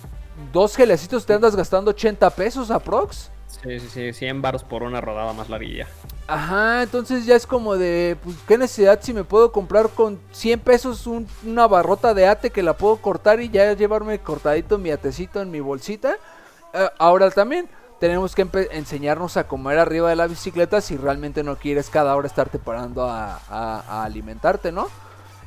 [0.53, 3.31] dos gelecitos te andas gastando 80 pesos aprox.
[3.49, 5.87] Sí, sí, sí, 100 baros por una rodada más larguilla.
[6.27, 10.59] Ajá, entonces ya es como de, pues, ¿qué necesidad si me puedo comprar con 100
[10.59, 15.41] pesos una barrota de ate que la puedo cortar y ya llevarme cortadito mi atecito
[15.41, 16.15] en mi bolsita?
[16.73, 17.67] Eh, ahora también
[17.99, 22.27] tenemos que enseñarnos a comer arriba de la bicicleta si realmente no quieres cada hora
[22.27, 24.87] estarte parando a, alimentarte, ¿no?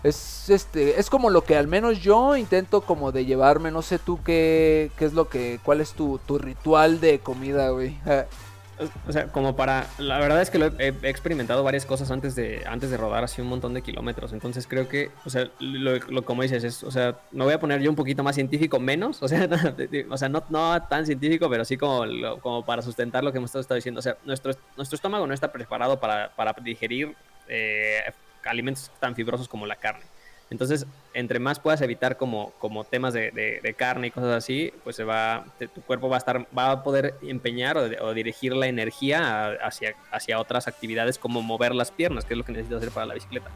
[0.02, 3.98] Es este es como lo que al menos yo intento como de llevarme, no sé
[3.98, 7.96] tú qué, qué es lo que cuál es tu, tu ritual de comida, güey.
[9.06, 9.86] o sea, como para.
[9.98, 13.40] La verdad es que lo he, experimentado varias cosas antes de, antes de rodar así
[13.40, 14.32] un montón de kilómetros.
[14.32, 17.80] Entonces creo que, o sea, lo, como dices, es, o sea, me voy a poner
[17.80, 19.22] yo un poquito más científico, menos.
[19.22, 19.48] O sea,
[20.10, 22.04] o sea no, no tan científico, pero sí como,
[22.40, 23.98] como para sustentar lo que hemos estado diciendo.
[23.98, 27.14] O sea, nuestro, nuestro estómago no está preparado para, para digerir
[27.48, 28.00] eh,
[28.44, 30.04] alimentos tan fibrosos como la carne.
[30.52, 35.02] Entonces, entre más puedas evitar como, como temas de, carne y cosas así, pues se
[35.02, 39.94] va, tu cuerpo va a estar, va a poder empeñar o, dirigir la energía hacia,
[40.10, 43.14] hacia otras actividades como mover las piernas, que es lo que necesitas hacer para la
[43.14, 43.50] bicicleta.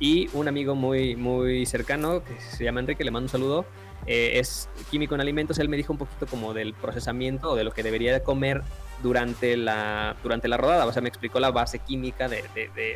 [0.00, 3.66] Y un amigo muy, muy cercano, que se llama Enrique, le mando un saludo,
[4.06, 7.64] eh, es químico en alimentos, él me dijo un poquito como del procesamiento o de
[7.64, 8.62] lo que debería comer
[9.02, 10.86] durante la, durante la rodada.
[10.86, 12.44] O sea, me explicó la base química de,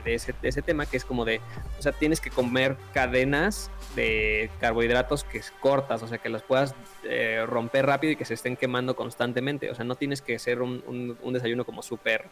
[0.04, 1.40] ese, tema, que es como de,
[1.78, 6.42] o sea, tienes que comer cadenas de carbohidratos que es cortas, o sea, que las
[6.42, 9.70] puedas eh, romper rápido y que se estén quemando constantemente.
[9.70, 12.28] O sea, no tienes que ser un, un desayuno como súper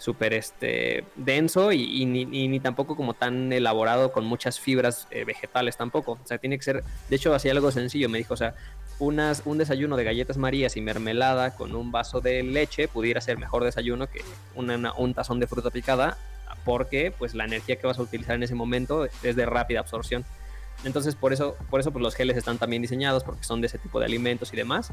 [0.00, 6.12] súper este, denso y, ni, tampoco como tan elaborado con muchas fibras eh, vegetales tampoco.
[6.12, 8.08] O sea, tiene que ser, de hecho, así algo sencillo.
[8.08, 8.54] Me dijo, o sea,
[9.00, 13.38] unas, un desayuno de galletas marías y mermelada con un vaso de leche pudiera ser
[13.38, 14.22] mejor desayuno que
[14.54, 16.16] un tazón de fruta picada
[16.64, 20.24] porque pues la energía que vas a utilizar en ese momento es de rápida absorción.
[20.84, 23.78] Entonces por eso, por eso pues, los geles están también diseñados porque son de ese
[23.78, 24.92] tipo de alimentos y demás.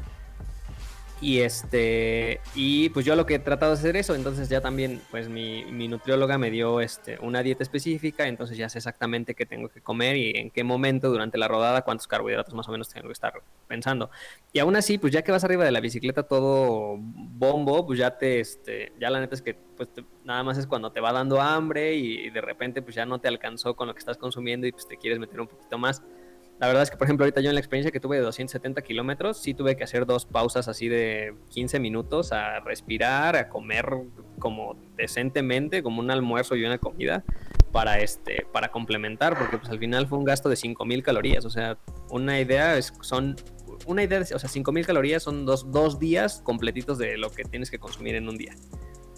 [1.20, 5.00] Y este, y pues yo lo que he tratado de hacer eso, entonces ya también,
[5.10, 9.44] pues mi, mi, nutrióloga me dio este, una dieta específica, entonces ya sé exactamente qué
[9.44, 12.88] tengo que comer y en qué momento durante la rodada, cuántos carbohidratos más o menos
[12.88, 13.32] tengo que estar
[13.66, 14.10] pensando.
[14.52, 18.16] Y aún así, pues ya que vas arriba de la bicicleta todo bombo, pues ya
[18.16, 19.88] te, este, ya la neta es que pues
[20.24, 23.28] nada más es cuando te va dando hambre y, de repente pues ya no te
[23.28, 26.02] alcanzó con lo que estás consumiendo y pues te quieres meter un poquito más.
[26.60, 28.82] La verdad es que, por ejemplo, ahorita yo en la experiencia que tuve de 270
[28.82, 33.86] kilómetros, sí tuve que hacer dos pausas así de 15 minutos a respirar, a comer
[34.40, 37.24] como decentemente, como un almuerzo y una comida
[37.70, 41.50] para este para complementar, porque pues al final fue un gasto de 5000 calorías, o
[41.50, 41.78] sea,
[42.10, 43.36] una idea es son
[43.86, 47.44] una idea, de, o sea, 5000 calorías son dos, dos días completitos de lo que
[47.44, 48.54] tienes que consumir en un día.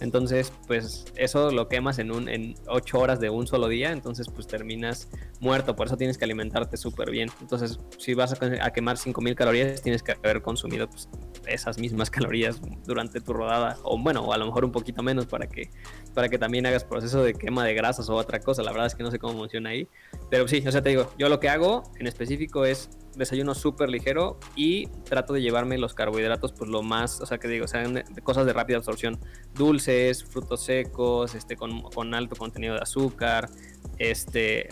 [0.01, 4.27] Entonces, pues eso lo quemas en, un, en 8 horas de un solo día, entonces
[4.33, 5.09] pues terminas
[5.39, 7.29] muerto, por eso tienes que alimentarte súper bien.
[7.39, 11.07] Entonces, si vas a, quemar 5.000 calorías, tienes que haber consumido pues,
[11.45, 15.27] esas mismas calorías durante tu rodada, o bueno, o a lo mejor un poquito menos
[15.27, 15.69] para que,
[16.15, 18.63] para que también hagas proceso de quema de grasas o otra cosa.
[18.63, 19.87] La verdad es que no sé cómo funciona ahí,
[20.31, 23.89] pero sí, o sea, te digo, yo lo que hago en específico es desayuno súper
[23.89, 28.03] ligero y trato de llevarme los carbohidratos pues lo más, o sea que digo, sean
[28.23, 29.19] cosas de rápida absorción,
[29.53, 33.49] dulces, frutos secos, este, con, con alto contenido de azúcar,
[33.97, 34.67] este,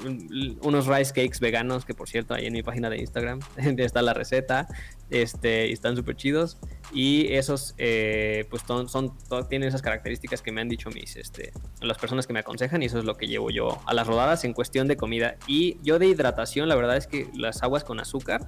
[0.62, 4.14] unos rice cakes veganos, que por cierto, ahí en mi página de Instagram está la
[4.14, 4.68] receta,
[5.10, 6.58] este, y están súper chidos.
[6.92, 9.16] Y esos, eh, pues son, son,
[9.48, 12.88] tienen esas características que me han dicho mis, este, las personas que me aconsejan, y
[12.88, 15.36] eso es lo que llevo yo a las rodadas en cuestión de comida.
[15.48, 18.48] Y yo de hidratación, la verdad es que las aguas con azúcar,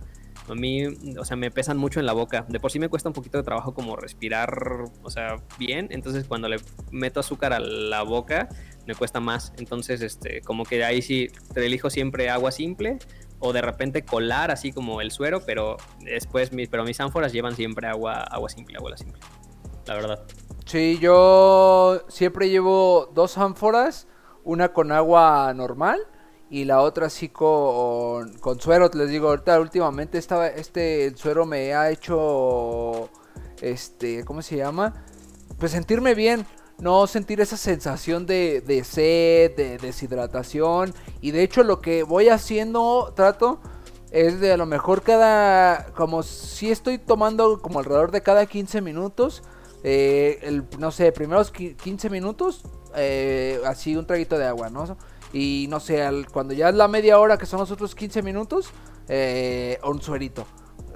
[0.50, 0.86] a mí,
[1.18, 2.46] o sea, me pesan mucho en la boca.
[2.50, 5.88] De por sí me cuesta un poquito de trabajo como respirar, o sea, bien.
[5.92, 6.58] Entonces cuando le
[6.92, 8.50] meto azúcar a la boca,
[8.88, 9.54] me cuesta más.
[9.58, 12.98] Entonces, este, como que ahí sí te elijo siempre agua simple
[13.42, 17.56] o de repente colar así como el suero, pero después mis, pero mis ánforas llevan
[17.56, 19.20] siempre agua, agua simple, agua simple.
[19.86, 20.24] La verdad.
[20.66, 24.08] Sí, yo siempre llevo dos ánforas,
[24.44, 26.00] una con agua normal
[26.50, 28.90] y la otra así con, con suero.
[28.94, 33.10] Les digo, ahorita últimamente estaba, este el suero me ha hecho,
[33.60, 35.04] este, ¿cómo se llama?
[35.58, 36.46] Pues sentirme bien
[36.82, 40.94] no sentir esa sensación de, sed, de deshidratación.
[41.22, 43.60] Y de hecho lo que voy haciendo, trato,
[44.10, 48.82] es de a lo mejor cada, como si estoy tomando como alrededor de cada 15
[48.82, 49.44] minutos.
[49.84, 52.64] Eh, no sé, primeros 15 minutos,
[52.96, 54.98] eh, así un traguito de agua, ¿no?
[55.34, 58.72] Y no sé, cuando ya es la media hora, que son los otros 15 minutos,
[59.08, 60.46] eh, un suerito.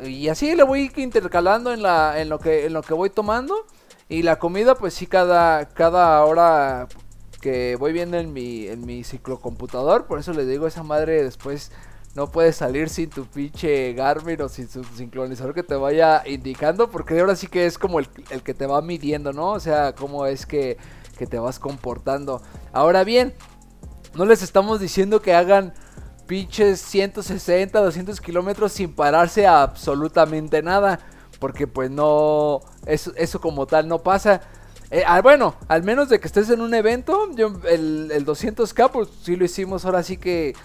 [0.03, 3.65] Y así le voy intercalando en, la, en, lo que, en lo que voy tomando.
[4.07, 6.87] Y la comida, pues sí, cada, cada hora
[7.41, 11.71] que voy viendo en mi, en mi ciclocomputador, por eso le digo esa madre después
[12.15, 16.89] no puedes salir sin tu pinche Garmin o sin su sincronizador que te vaya indicando,
[16.89, 19.51] porque ahora sí que es como el, que te va midiendo, ¿no?
[19.51, 20.77] O sea, cómo es que,
[21.17, 22.41] que te vas comportando.
[22.71, 23.33] Ahora bien,
[24.15, 25.73] no les estamos diciendo que hagan
[26.25, 30.99] pinches 160, 200 kilómetros sin pararse a absolutamente nada.
[31.45, 34.41] Porque pues no, eso, eso como tal no pasa.
[34.89, 38.89] Eh, ah, bueno, al menos de que estés en un evento, yo, el, el 200k
[38.89, 40.55] pues sí lo hicimos ahora sí que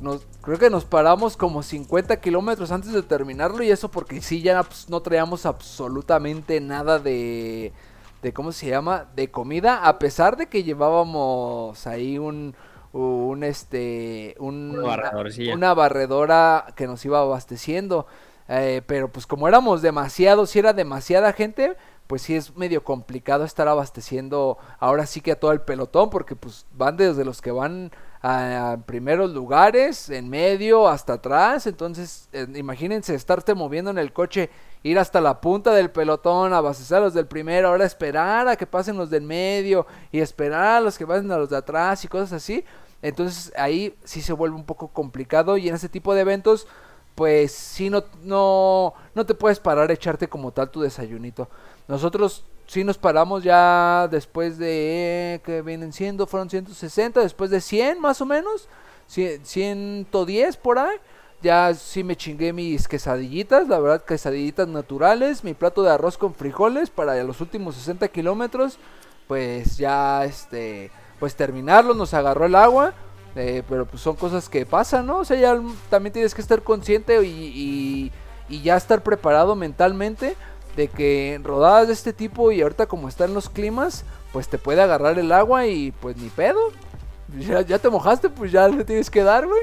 [0.00, 4.40] nos, creo que nos paramos como 50 kilómetros antes de terminarlo y eso porque sí
[4.40, 7.72] ya pues, no traíamos absolutamente nada de,
[8.22, 9.06] de, ¿cómo se llama?
[9.16, 12.54] De comida, a pesar de que llevábamos ahí un,
[12.92, 18.06] un este, una, barredora que nos iba abasteciendo.
[18.48, 23.44] Eh, pero pues como éramos demasiados, si era demasiada gente, pues sí es medio complicado
[23.44, 27.50] estar abasteciendo ahora sí que a todo el pelotón, porque pues van desde los que
[27.50, 31.66] van a, primeros lugares, en medio, hasta atrás.
[31.66, 34.48] Entonces, eh, imagínense estarte moviendo en el coche,
[34.82, 38.66] ir hasta la punta del pelotón, abastecer a los del primero, ahora esperar a que
[38.66, 42.08] pasen los del medio y esperar a los que pasen a los de atrás y
[42.08, 42.64] cosas así.
[43.02, 46.66] Entonces ahí sí se vuelve un poco complicado y en ese tipo de eventos
[47.18, 51.48] pues sí no, no, no te puedes parar a echarte como tal tu desayunito.
[51.88, 58.00] Nosotros sí nos paramos ya después de que vienen siendo, fueron 160, después de 100
[58.00, 58.68] más o menos,
[59.08, 60.96] 110 por ahí.
[61.42, 66.36] Ya sí me chingué mis quesadillitas, la verdad, quesadillitas naturales, mi plato de arroz con
[66.36, 68.78] frijoles para los últimos 60 kilómetros.
[69.26, 72.94] Pues ya, este, pues terminarlo, nos agarró el agua.
[73.38, 75.18] Eh, pero pues son cosas que pasan, ¿no?
[75.18, 78.12] O sea, ya también tienes que estar consciente y,
[78.48, 80.36] y ya estar preparado mentalmente
[80.76, 84.80] de que rodadas de este tipo y ahorita como están los climas, pues te puede
[84.80, 86.60] agarrar el agua y pues ni pedo.
[87.36, 89.60] Ya, te mojaste, pues ya le tienes que dar, güey.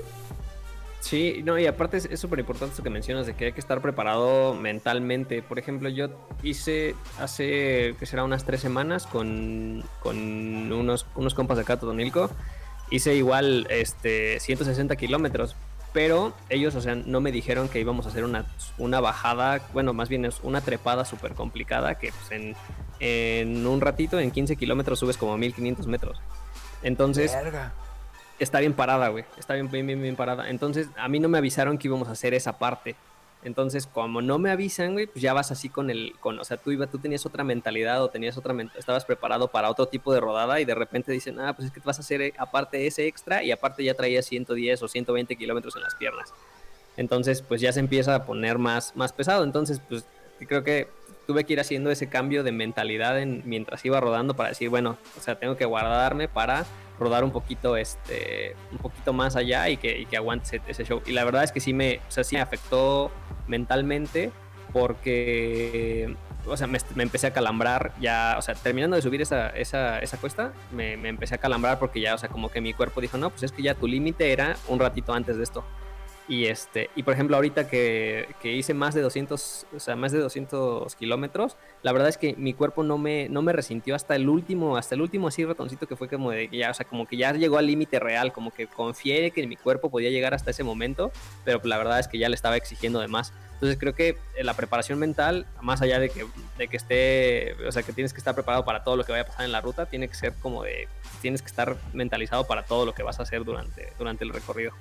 [0.99, 3.81] Sí, no, y aparte es súper importante esto que mencionas de que hay que estar
[3.81, 5.41] preparado mentalmente.
[5.41, 6.09] Por ejemplo, yo
[6.43, 12.29] hice hace, que será unas tres semanas con, unos compas de acá, Totonilco,
[12.89, 15.55] hice igual este 160 kilómetros,
[15.95, 18.45] pero ellos, o sea, no me dijeron que íbamos a hacer una,
[18.77, 22.55] una bajada, bueno, más bien es una trepada súper complicada que pues, en,
[22.99, 26.21] en, un ratito, en 15 kilómetros, subes como 1500 metros.
[26.83, 27.33] Entonces,
[28.39, 30.49] está bien parada, güey, está bien, bien, bien, bien parada.
[30.49, 32.95] Entonces, a mí no me avisaron que íbamos a hacer esa parte.
[33.45, 36.57] Entonces, como no me avisan, güey, pues ya vas así con el, con, o sea,
[36.57, 40.19] tú iba, tú tenías otra mentalidad o tenías otra, estabas preparado para otro tipo de
[40.19, 42.87] rodada y de repente dicen, ah, pues es que te vas a hacer eh, aparte
[42.87, 46.33] ese extra y aparte ya traías 110 o 120 kilómetros en las piernas.
[46.97, 49.43] Entonces, pues ya se empieza a poner más, más pesado.
[49.43, 50.07] Entonces, pues
[50.39, 50.87] creo que
[51.25, 54.97] tuve que ir haciendo ese cambio de mentalidad en, mientras iba rodando para decir, bueno,
[55.17, 56.65] o sea, tengo que guardarme para
[56.99, 61.01] rodar un poquito, este, un poquito más allá y que, y que aguante ese, show.
[61.05, 63.11] Y la verdad es que sí me, o sea, sí me afectó
[63.47, 64.31] mentalmente
[64.71, 69.99] porque, o sea, me, empecé a calambrar ya, o sea, terminando de subir esa, esa,
[69.99, 73.01] esa cuesta, me, me, empecé a calambrar porque ya, o sea, como que mi cuerpo
[73.01, 75.63] dijo, no, pues es que ya tu límite era un ratito antes de esto.
[76.27, 80.11] Y este, y por ejemplo, ahorita que, que, hice más de 200, o sea, más
[80.11, 84.15] de 200 kilómetros, la verdad es que mi cuerpo no me, no me resintió hasta
[84.15, 87.05] el último, hasta el último así ratoncito que fue como de ya, o sea, como
[87.05, 90.49] que ya llegó al límite real, como que confié que mi cuerpo podía llegar hasta
[90.49, 91.11] ese momento,
[91.43, 93.31] pero la verdad es que ya le estaba exigiendo de más.
[93.53, 96.25] Entonces creo que la preparación mental, más allá de que,
[96.57, 99.23] de que esté, o sea, que tienes que estar preparado para todo lo que vaya
[99.23, 100.87] a pasar en la ruta, tiene que ser como de,
[101.21, 104.73] tienes que estar mentalizado para todo lo que vas a hacer durante, durante el recorrido.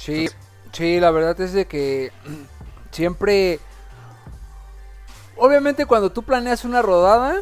[0.00, 0.28] Sí,
[0.72, 2.10] sí, la verdad es de que
[2.90, 3.60] siempre...
[5.36, 7.40] Obviamente cuando tú planeas una rodada,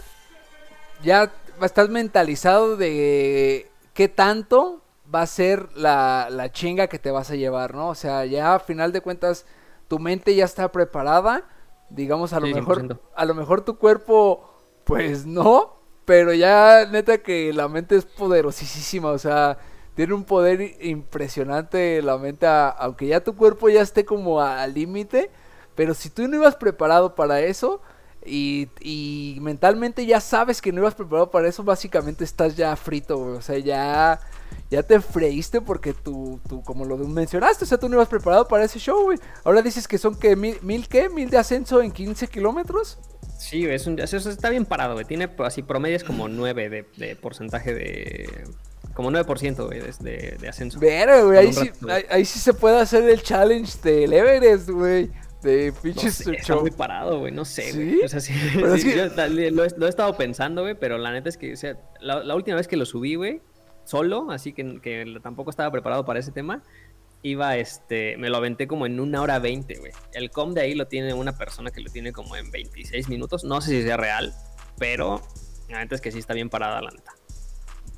[1.02, 7.30] ya estás mentalizado de qué tanto va a ser la, la chinga que te vas
[7.30, 7.88] a llevar, ¿no?
[7.88, 9.46] O sea, ya a final de cuentas
[9.88, 11.44] tu mente ya está preparada,
[11.90, 14.48] digamos a lo mejor a lo mejor tu cuerpo
[14.84, 19.58] pues no, pero ya neta que la mente es poderosísima, o sea,
[19.98, 25.28] tiene un poder impresionante la mente, aunque ya tu cuerpo ya esté como al límite,
[25.74, 27.82] pero si tú no ibas preparado para eso
[28.24, 33.18] y, y, mentalmente ya sabes que no ibas preparado para eso, básicamente estás ya frito,
[33.18, 34.20] o sea, ya,
[34.70, 38.46] ya te freíste porque tú, tú, como lo mencionaste, o sea, tú no ibas preparado
[38.46, 39.18] para ese show, güey.
[39.42, 43.00] Ahora dices que son que mil, mil qué, mil de ascenso en 15 kilómetros.
[43.36, 45.06] Sí, es un, eso está bien parado, güey.
[45.06, 48.44] Tiene así promedios como 9 de, de porcentaje de,
[48.98, 50.80] como 9%, güey, de, de, ascenso.
[50.80, 51.70] Pero, güey, ahí sí,
[52.10, 55.08] ahí, sí se puede hacer el challenge del Everest, güey.
[55.40, 58.02] De pinches no está muy parado, güey, no sé, güey.
[58.02, 61.78] O sea, sí, lo, he, estado pensando, güey, pero la neta es que, o sea,
[62.00, 63.40] la, última vez que lo subí, güey,
[63.84, 66.64] solo, así que, que, tampoco estaba preparado para ese tema,
[67.22, 69.92] iba, este, me lo aventé como en una hora veinte, güey.
[70.12, 73.44] El com de ahí lo tiene una persona que lo tiene como en 26 minutos.
[73.44, 74.34] No sé si sea real,
[74.76, 75.22] pero
[75.68, 77.12] la neta es que sí está bien parada la neta.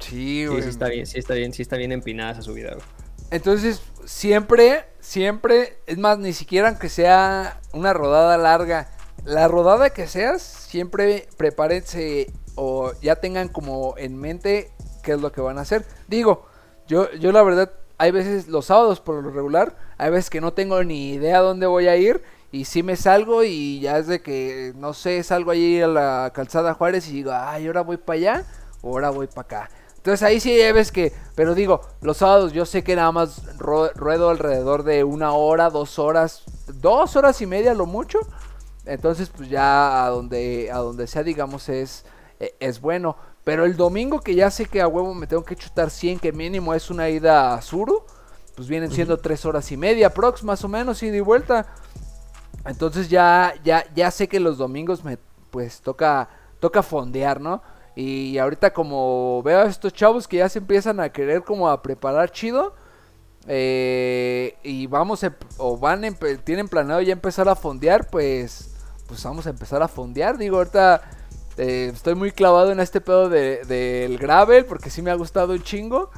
[0.00, 0.58] Sí, güey.
[0.58, 2.84] Sí, sí está bien, sí está bien, sí está bien empinada esa subida, güey.
[3.30, 8.90] Entonces, siempre, siempre, es más, ni siquiera aunque sea una rodada larga,
[9.24, 14.72] la rodada que seas, siempre prepárense o ya tengan como en mente
[15.02, 15.84] qué es lo que van a hacer.
[16.08, 16.46] Digo,
[16.88, 20.52] yo, yo la verdad, hay veces los sábados por lo regular, hay veces que no
[20.52, 22.22] tengo ni idea dónde voy a ir
[22.52, 26.32] y si me salgo y ya es de que, no sé, salgo allí a la
[26.34, 28.44] calzada Juárez y digo, ay, ahora voy para allá
[28.82, 29.70] o ahora voy para acá.
[30.00, 34.30] Entonces ahí sí ves que, pero digo, los sábados yo sé que nada más ruedo
[34.30, 36.42] alrededor de una hora, dos horas,
[36.72, 38.18] dos horas y media lo mucho.
[38.86, 42.06] Entonces pues ya a donde, a donde sea digamos es,
[42.38, 43.14] e, es bueno.
[43.44, 46.32] Pero el domingo que ya sé que a huevo me tengo que chutar 100, que
[46.32, 48.02] mínimo es una ida a Suru,
[48.56, 51.66] pues vienen siendo tres horas y media, prox más o menos, ida y vuelta.
[52.64, 55.18] Entonces ya, ya, ya sé que los domingos me
[55.50, 57.62] pues toca, toca fondear, ¿no?
[57.96, 61.82] Y ahorita como veo a estos chavos que ya se empiezan a querer como a
[61.82, 62.74] preparar chido.
[63.46, 65.24] Eh, y vamos
[65.56, 66.02] o van
[66.44, 68.70] tienen planeado ya empezar a fondear, pues
[69.10, 70.38] pues vamos a empezar a fondear.
[70.38, 71.02] Digo, ahorita
[71.56, 75.52] eh, estoy muy clavado en este pedo del de, gravel porque sí me ha gustado
[75.52, 76.10] un chingo.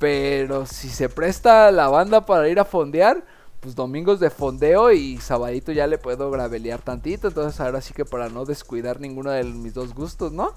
[0.00, 3.24] Pero si se presta la banda para ir a fondear,
[3.60, 7.28] pues domingos de fondeo y sabadito ya le puedo gravelear tantito.
[7.28, 10.54] Entonces ahora sí que para no descuidar ninguno de mis dos gustos, ¿no?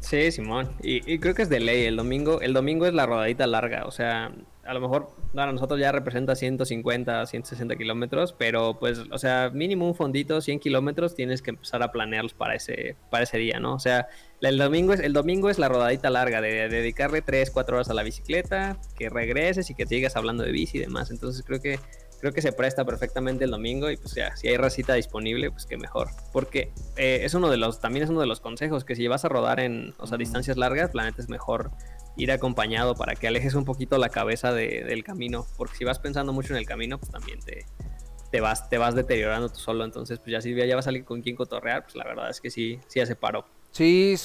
[0.00, 0.70] Sí, Simón.
[0.82, 1.84] Y, creo que es de ley.
[1.84, 3.84] El domingo, el domingo es la rodadita larga.
[3.86, 4.32] O sea,
[4.64, 9.86] a lo mejor para nosotros ya representa 150, 160 kilómetros, pero pues, o sea, mínimo
[9.86, 13.74] un fondito, 100 kilómetros, tienes que empezar a planearlos para ese, para ese día, ¿no?
[13.74, 14.08] O sea,
[14.40, 17.94] el domingo es, el domingo es la rodadita larga, de, dedicarle 3, 4 horas a
[17.94, 21.10] la bicicleta, que regreses y que sigas hablando de bici y demás.
[21.10, 21.78] Entonces creo que
[22.20, 25.66] creo que se presta perfectamente el domingo y pues ya, si hay racita disponible, pues
[25.66, 26.08] que mejor.
[26.32, 29.24] Porque eh, es uno de los, también es uno de los consejos, que si vas
[29.24, 31.70] a rodar en, o sea, distancias largas, la neta es mejor
[32.16, 35.46] ir acompañado para que alejes un poquito la cabeza del camino.
[35.56, 37.64] Porque si vas pensando mucho en el camino, pues también te,
[38.30, 39.84] te vas, te vas deteriorando tú solo.
[39.84, 42.40] Entonces, pues ya si ya vas a salir con quien cotorrear, pues la verdad es
[42.40, 43.46] que sí, sí hace paro.
[43.70, 44.16] Sí,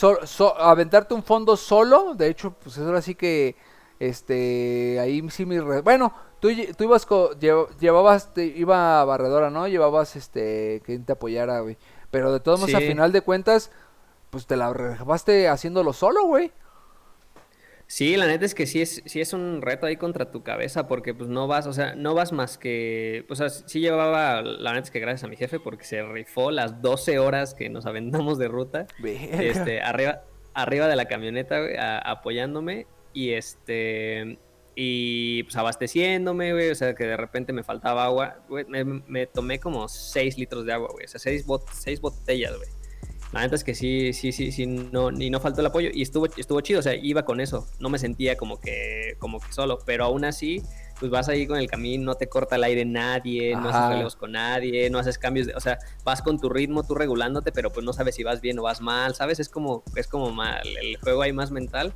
[0.58, 3.56] aventarte un fondo solo, de hecho, pues eso ahora sí que,
[4.00, 5.60] este, ahí sí mi...
[5.60, 7.08] Bueno, Tú, tú ibas,
[7.80, 9.68] llevabas, te, iba barredora, ¿no?
[9.68, 11.78] Llevabas, este, que te apoyara, güey.
[12.12, 13.72] Pero de todos modos, a final de cuentas,
[14.30, 16.52] pues te la rebaste haciéndolo solo, güey.
[17.88, 20.88] Sí, la neta es que sí es, sí es un reto ahí contra tu cabeza,
[20.88, 24.74] porque pues no vas, o sea, no vas más que, o sea, sí llevaba, la
[24.74, 27.86] neta es que gracias a mi jefe, porque se rifó las 12 horas que nos
[27.86, 30.24] aventamos de ruta, este, arriba,
[30.56, 34.40] arriba de la camioneta, güey, apoyándome, y este,
[34.76, 39.60] y pues abasteciéndome, güey, o sea, que de repente me faltaba agua, güey, me, tomé
[39.60, 42.70] como 6 litros de agua, güey, o sea, 6 seis botellas, güey.
[43.32, 46.02] La neta es que sí, sí, sí, sí, no, y no faltó el apoyo y
[46.02, 49.52] estuvo, estuvo chido, o sea, iba con eso, no me sentía como que, como que
[49.52, 50.62] solo, pero aún así,
[51.00, 54.16] pues vas ahí con el camino, no te corta el aire nadie, no haces relevos
[54.16, 57.72] con nadie, no haces cambios, de, o sea, vas con tu ritmo, tú regulándote, pero
[57.72, 59.40] pues no sabes si vas bien o vas mal, ¿sabes?
[59.40, 61.94] Es como, es como mal, el juego ahí más mental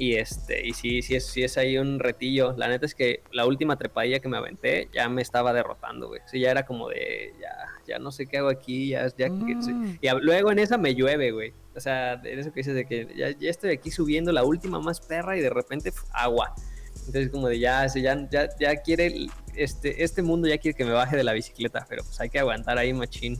[0.00, 2.54] y este, y sí, sí es, sí es ahí un retillo.
[2.56, 6.22] La neta es que la última trepadilla que me aventé ya me estaba derrotando, güey.
[6.24, 7.54] Sí, ya era como de, ya,
[7.86, 9.98] ya no sé qué hago aquí, ya, ya mm.
[10.00, 11.52] Y luego en esa me llueve, güey.
[11.76, 14.80] O sea, en eso que dices de que ya, ya, estoy aquí subiendo la última
[14.80, 16.54] más perra y de repente agua.
[17.00, 20.92] Entonces como de ya, ya, ya, ya quiere, este, este mundo ya quiere que me
[20.92, 23.38] baje de la bicicleta, pero pues hay que aguantar ahí machín.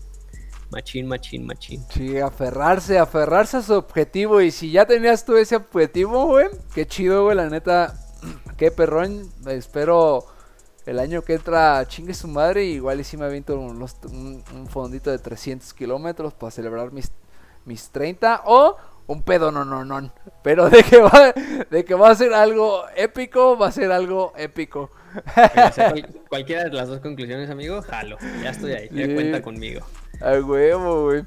[0.71, 1.85] Machín, machín, machín.
[1.91, 4.41] Sí, aferrarse, aferrarse a su objetivo.
[4.41, 7.95] Y si ya tenías tú ese objetivo, güey, qué chido, güey, la neta.
[8.57, 9.33] Qué perrón.
[9.47, 10.27] Espero
[10.85, 12.65] el año que entra chingue su madre.
[12.67, 17.11] Igual y si me aviento un, un, fondito de 300 kilómetros para celebrar mis,
[17.65, 18.43] mis 30.
[18.45, 20.13] O un pedo no, no, no.
[20.43, 21.33] Pero de que, va,
[21.71, 24.91] de que va a ser algo épico, va a ser algo épico.
[26.29, 28.19] cualquiera de las dos conclusiones, amigo, jalo.
[28.43, 29.81] Ya estoy ahí, ya cuenta conmigo.
[30.21, 31.25] A huevo, güey.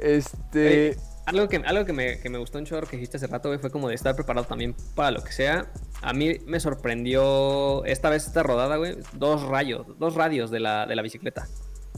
[0.00, 0.96] Este.
[1.26, 3.58] algo que, algo que me, que me gustó un chorro que dijiste hace rato, güey,
[3.58, 5.70] fue como de estar preparado también para lo que sea.
[6.02, 10.86] A mí me sorprendió esta vez esta rodada, güey, dos rayos, dos radios de la,
[10.86, 11.46] de la bicicleta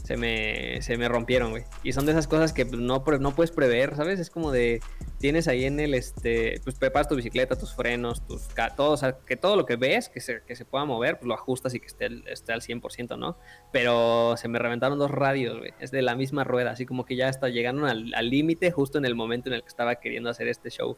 [0.03, 1.63] se me, se me rompieron, güey.
[1.83, 4.19] Y son de esas cosas que pues, no, no puedes prever, ¿sabes?
[4.19, 4.81] Es como de,
[5.19, 9.17] tienes ahí en el, este, pues preparas tu bicicleta, tus frenos, tus, todo, o sea,
[9.25, 11.79] que todo lo que ves que se, que se pueda mover, pues lo ajustas y
[11.79, 13.37] que esté, esté al 100%, ¿no?
[13.71, 15.73] Pero se me reventaron dos radios, güey.
[15.79, 19.05] Es de la misma rueda, así como que ya hasta llegaron al límite justo en
[19.05, 20.97] el momento en el que estaba queriendo hacer este show.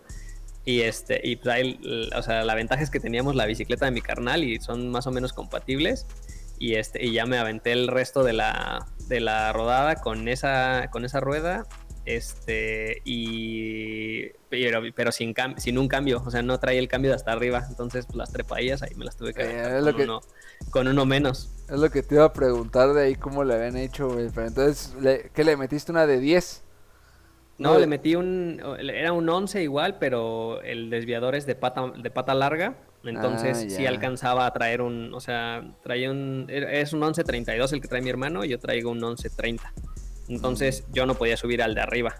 [0.64, 3.92] Y este, y pues ahí, o sea, la ventaja es que teníamos la bicicleta de
[3.92, 6.06] mi carnal y son más o menos compatibles.
[6.62, 10.90] Y este, y ya me aventé el resto de la, de la rodada con esa,
[10.92, 11.66] con esa rueda.
[12.06, 17.16] Este, y pero, pero sin, sin un cambio, o sea, no traía el cambio de
[17.16, 17.64] hasta arriba.
[17.68, 20.22] Entonces, pues, las trepaillas ahí me las tuve que eh, con, uno,
[20.70, 21.52] con, uno, menos.
[21.68, 24.30] Es lo que te iba a preguntar de ahí cómo le habían hecho, güey.
[24.30, 24.96] Pero entonces,
[25.34, 26.64] ¿qué le metiste una de 10?
[27.58, 28.62] No, le metí un.
[28.80, 32.76] Era un 11 igual, pero el desviador es de pata, de pata larga.
[33.04, 35.14] Entonces ah, sí alcanzaba a traer un.
[35.14, 36.46] O sea, traía un.
[36.50, 39.60] Es un 11.32 el que trae mi hermano y yo traigo un 11.30.
[40.30, 40.94] Entonces mm.
[40.94, 42.16] yo no podía subir al de arriba.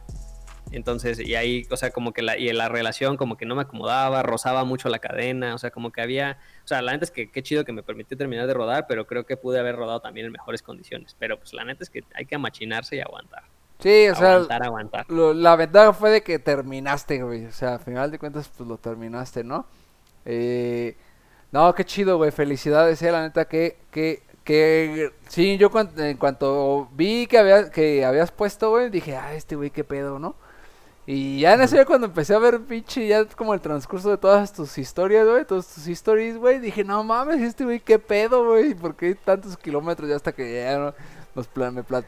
[0.72, 3.64] Entonces, y ahí, o sea, como que la, y la relación como que no me
[3.64, 7.12] acomodaba, rozaba mucho la cadena, o sea, como que había, o sea, la neta es
[7.12, 10.00] que qué chido que me permitió terminar de rodar, pero creo que pude haber rodado
[10.00, 11.16] también en mejores condiciones.
[11.20, 13.44] Pero pues la neta es que hay que amachinarse y aguantar.
[13.80, 14.40] Sí, o sea,
[15.34, 17.46] la ventaja fue de que terminaste, güey.
[17.46, 19.66] O sea, al final de cuentas, pues lo terminaste, ¿no?
[20.26, 20.96] Eh,
[21.52, 22.32] no, qué chido, güey.
[22.32, 28.06] Felicidades, eh, la neta, que, que, que, sí, yo en cuanto vi que, había, que
[28.06, 30.36] habías puesto, güey, dije, ah, este güey, qué pedo, ¿no?
[31.08, 34.54] Y ya en ese cuando empecé a ver pinche ya como el transcurso de todas
[34.54, 38.76] tus historias, güey, todas tus historias, güey, dije, no mames, este güey, qué pedo, güey,
[38.76, 40.10] ¿por qué tantos kilómetros?
[40.10, 40.94] Ya hasta que ya
[41.36, 41.50] nos,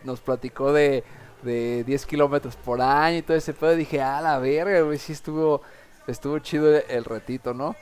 [0.05, 1.03] nos platicó de
[1.43, 3.75] de 10 kilómetros por año y todo ese pedo.
[3.75, 5.61] Dije, ah, la verga, güey, sí estuvo,
[6.07, 7.75] estuvo chido el retito, ¿no?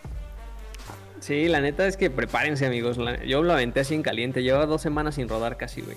[1.22, 2.98] Sí, la neta es que prepárense, amigos.
[3.26, 4.44] yo lo aventé así en caliente.
[4.44, 5.96] Llevaba dos semanas sin rodar casi, güey.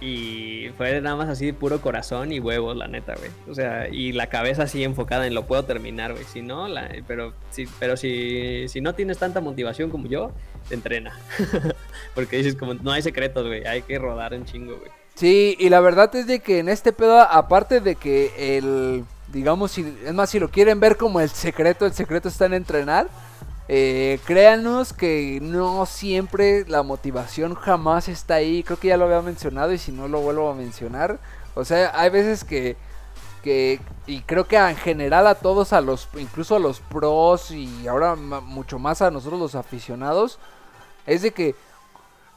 [0.00, 3.30] Y fue nada más así puro corazón y huevos, la neta, güey.
[3.48, 6.24] O sea, y la cabeza así enfocada en lo puedo terminar, güey.
[6.24, 10.32] Si no, la, pero, si, pero si, si no tienes tanta motivación como yo,
[10.68, 11.16] te entrena.
[12.14, 13.64] Porque dices, como no hay secretos, güey.
[13.64, 14.90] Hay que rodar en chingo, güey.
[15.14, 19.72] Sí, y la verdad es de que en este pedo, aparte de que el, digamos,
[19.72, 23.08] si, es más, si lo quieren ver como el secreto, el secreto está en entrenar,
[23.68, 29.20] eh, créanos que no siempre la motivación jamás está ahí, creo que ya lo había
[29.20, 31.18] mencionado y si no lo vuelvo a mencionar,
[31.54, 32.76] o sea, hay veces que,
[33.42, 37.86] que y creo que en general a todos, a los, incluso a los pros y
[37.86, 40.38] ahora mucho más a nosotros los aficionados,
[41.06, 41.54] es de que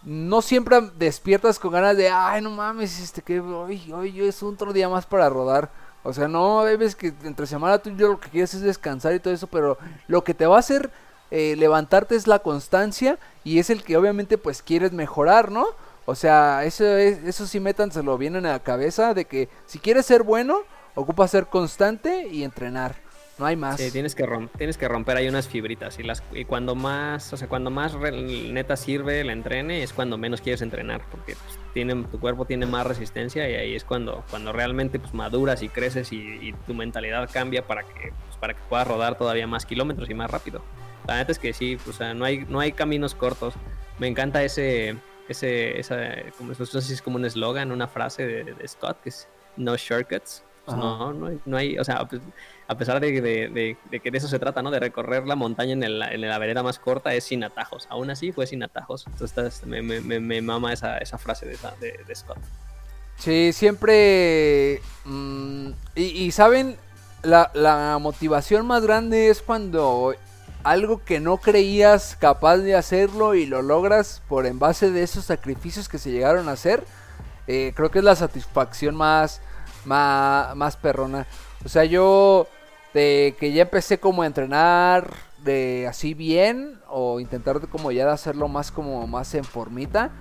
[0.04, 4.74] no siempre despiertas con ganas de, ay, no mames, este que hoy, hoy es otro
[4.74, 5.70] día más para rodar.
[6.04, 9.14] O sea, no, hay veces que entre semana tú yo lo que quieres es descansar
[9.14, 9.78] y todo eso, pero
[10.08, 10.92] lo que te va a hacer
[11.32, 15.66] eh, levantarte es la constancia y es el que obviamente pues quieres mejorar, ¿no?
[16.06, 20.06] O sea, eso, es, eso sí métanselo bien en la cabeza de que si quieres
[20.06, 20.60] ser bueno,
[20.96, 22.96] ocupa ser constante y entrenar.
[23.42, 23.78] No hay más.
[23.92, 25.98] Tienes que, romper, tienes que romper ahí unas fibritas.
[25.98, 30.16] Y, las, y cuando más, o sea, cuando más neta sirve el entrene, es cuando
[30.18, 31.02] menos quieres entrenar.
[31.10, 31.36] Porque
[31.74, 35.70] pues, tu cuerpo tiene más resistencia y ahí es cuando, cuando realmente pues, maduras y
[35.70, 40.08] creces y, tu mentalidad cambia para que, pues, para que puedas rodar todavía más kilómetros
[40.10, 40.62] y más rápido.
[41.08, 43.54] La neta es que sí, o sea, no hay, no hay caminos cortos.
[44.00, 44.98] Me encanta ese,
[45.28, 45.98] ese, esa,
[46.38, 49.28] como, no sé si es como un eslogan, una frase de, Scott, que es
[49.58, 50.44] no shortcuts.
[50.68, 52.08] no, no hay, no hay, o sea,
[52.68, 54.72] a pesar de, que de eso se trata, ¿no?
[54.72, 57.86] De recorrer la montaña en, la vereda más corta, es sin atajos.
[57.90, 59.06] Aún así, fue sin atajos.
[59.08, 62.38] Entonces me, mama esa, frase de, Scott.
[63.18, 64.82] Sí, siempre...
[65.04, 66.78] Mm, y, saben,
[67.24, 70.16] la, la motivación más grande es cuando
[70.64, 75.26] algo que no creías capaz de hacerlo y lo logras por en base de esos
[75.26, 76.84] sacrificios que se llegaron a hacer.
[77.48, 79.42] Eh, creo que es la satisfacción más,
[79.86, 81.28] más, más perrona.
[81.66, 82.48] O sea, yo
[82.94, 88.06] de que ya empecé como a entrenar de así bien o intentar de como ya
[88.06, 90.12] de hacerlo más como más en formita.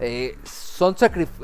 [0.00, 0.94] Eh, son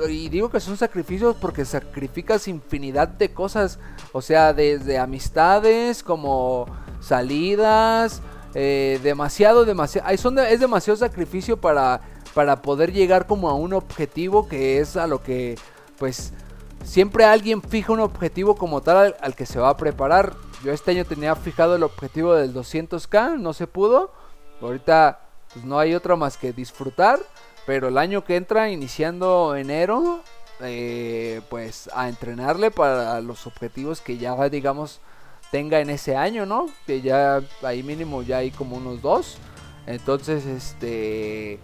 [0.09, 3.81] y digo que son sacrificios porque sacrificas infinidad de cosas,
[4.13, 6.67] o sea, desde amistades como
[7.01, 8.23] salidas,
[8.55, 12.01] eh, demasiado, demasiado, es demasiado sacrificio para,
[12.35, 15.57] para poder llegar como a un objetivo que es a lo que,
[15.99, 16.33] pues,
[16.85, 20.35] siempre alguien fija un objetivo como tal al que se va a preparar.
[20.63, 24.13] Yo este año tenía fijado el objetivo del 200k, no se pudo.
[24.61, 25.21] Ahorita
[25.53, 27.21] pues no hay otra más que disfrutar.
[27.67, 30.21] Pero el año que entra, iniciando enero,
[30.61, 35.01] eh, pues a entrenarle para los objetivos que ya digamos
[35.55, 36.67] tenga en ese año, ¿no?
[36.85, 39.37] Que ya ahí mínimo ya hay como unos dos.
[39.87, 41.61] Entonces, este,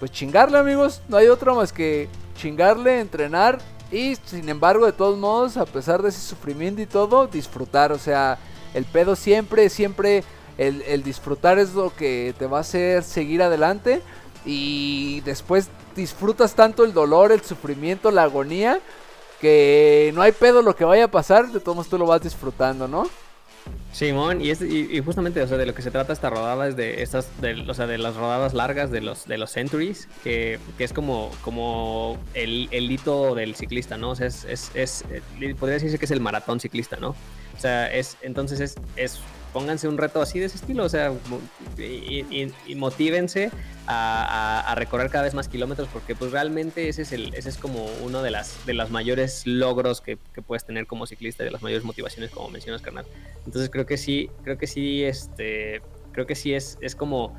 [0.00, 3.58] pues chingarle amigos, no hay otra más que chingarle, entrenar
[3.92, 7.92] y sin embargo, de todos modos, a pesar de ese sufrimiento y todo, disfrutar.
[7.92, 8.38] O sea,
[8.72, 10.24] el pedo siempre, siempre,
[10.56, 14.00] el, disfrutar es lo que te va a hacer seguir adelante.
[14.46, 18.80] Y después disfrutas tanto el dolor, el sufrimiento, la agonía,
[19.42, 22.22] que no hay pedo lo que vaya a pasar, de todos modos tú lo vas
[22.22, 23.06] disfrutando, ¿no?
[23.92, 27.02] Simón, y, y, justamente, o sea, de lo que se trata esta rodada es de
[27.02, 30.84] estas, de, o sea, de las rodadas largas de los, de los centuries, que, que
[30.84, 34.10] es como, como el, el, hito del ciclista, ¿no?
[34.10, 37.10] O sea, es, es, es, eh, podría decirse que es el maratón ciclista, ¿no?
[37.10, 39.20] O sea, es, entonces es, es
[39.56, 41.14] pónganse un reto así de ese estilo, o sea,
[41.78, 43.50] y, y, motívense
[43.86, 47.86] a, recorrer cada vez más kilómetros, porque pues realmente ese es el, ese es como
[48.04, 51.84] uno de las de los mayores logros que, puedes tener como ciclista, de las mayores
[51.84, 53.06] motivaciones, como mencionas, carnal.
[53.46, 55.80] Entonces creo que sí, creo que sí, este,
[56.12, 57.34] creo que sí es, es como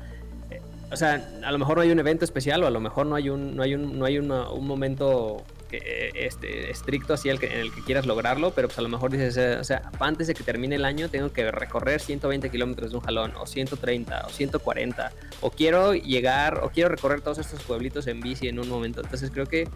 [0.50, 0.60] eh,
[0.90, 3.14] o sea, a lo mejor no hay un evento especial o a lo mejor no
[3.14, 4.26] hay un, no hay un, no hay un
[4.66, 8.82] momento que, este, estricto así el que, en el que quieras lograrlo, pero pues a
[8.82, 12.00] lo mejor dices, eh, o sea, antes de que termine el año tengo que recorrer
[12.00, 17.20] 120 kilómetros de un jalón, o 130, o 140, o quiero llegar, o quiero recorrer
[17.20, 19.00] todos estos pueblitos en bici en un momento.
[19.02, 19.68] Entonces creo que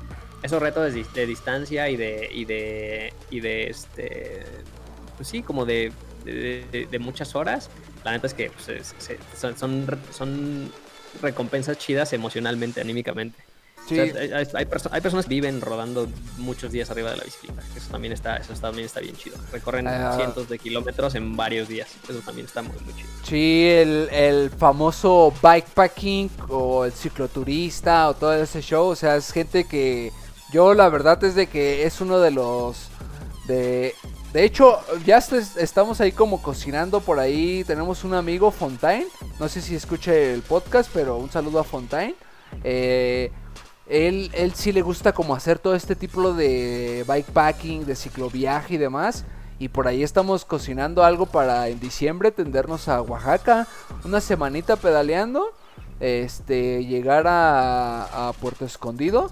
[0.42, 4.42] esos retos de, distancia y de, y de, y de este,
[5.16, 5.92] pues sí, como de,
[6.24, 7.70] de, muchas horas,
[8.04, 8.94] la neta es que pues,
[9.38, 10.72] son, son, son
[11.20, 13.51] recompensas chidas emocionalmente, anímicamente
[14.00, 17.62] hay, personas que viven rodando muchos días arriba de la bicicleta.
[17.76, 19.36] Eso también está, eso también está bien chido.
[19.52, 20.14] Recorren ah.
[20.16, 21.88] cientos de kilómetros en varios días.
[22.08, 23.08] Eso también está muy, muy chido.
[23.24, 28.88] Sí, el, el famoso bikepacking o el cicloturista o todo ese show.
[28.88, 30.12] O sea, es gente que
[30.52, 32.88] yo la verdad es de que es uno de los...
[33.46, 33.94] De,
[34.32, 37.64] de hecho, ya estamos ahí como cocinando por ahí.
[37.64, 39.06] Tenemos un amigo, Fontaine.
[39.38, 42.14] No sé si escuche el podcast, pero un saludo a Fontaine.
[42.64, 43.30] Eh,
[43.86, 48.78] él, él sí le gusta como hacer todo este tipo de bikepacking, de cicloviaje y
[48.78, 49.24] demás.
[49.58, 53.66] Y por ahí estamos cocinando algo para en diciembre tendernos a Oaxaca.
[54.04, 55.52] Una semanita pedaleando.
[56.00, 59.30] Este, llegar a, Puerto Escondido.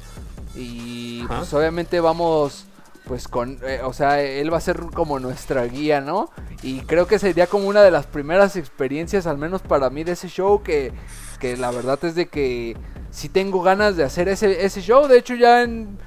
[0.55, 2.67] Y pues obviamente vamos
[3.07, 6.31] pues con, eh, o sea, él va a ser como nuestra guía, ¿no?
[6.63, 10.13] Y creo que sería como una de las primeras experiencias, al menos para mí, de
[10.13, 10.93] ese show, que,
[11.41, 12.77] que la verdad es de que
[13.11, 15.07] si tengo ganas de hacer ese, ese show.
[15.09, 15.99] De hecho, ya en.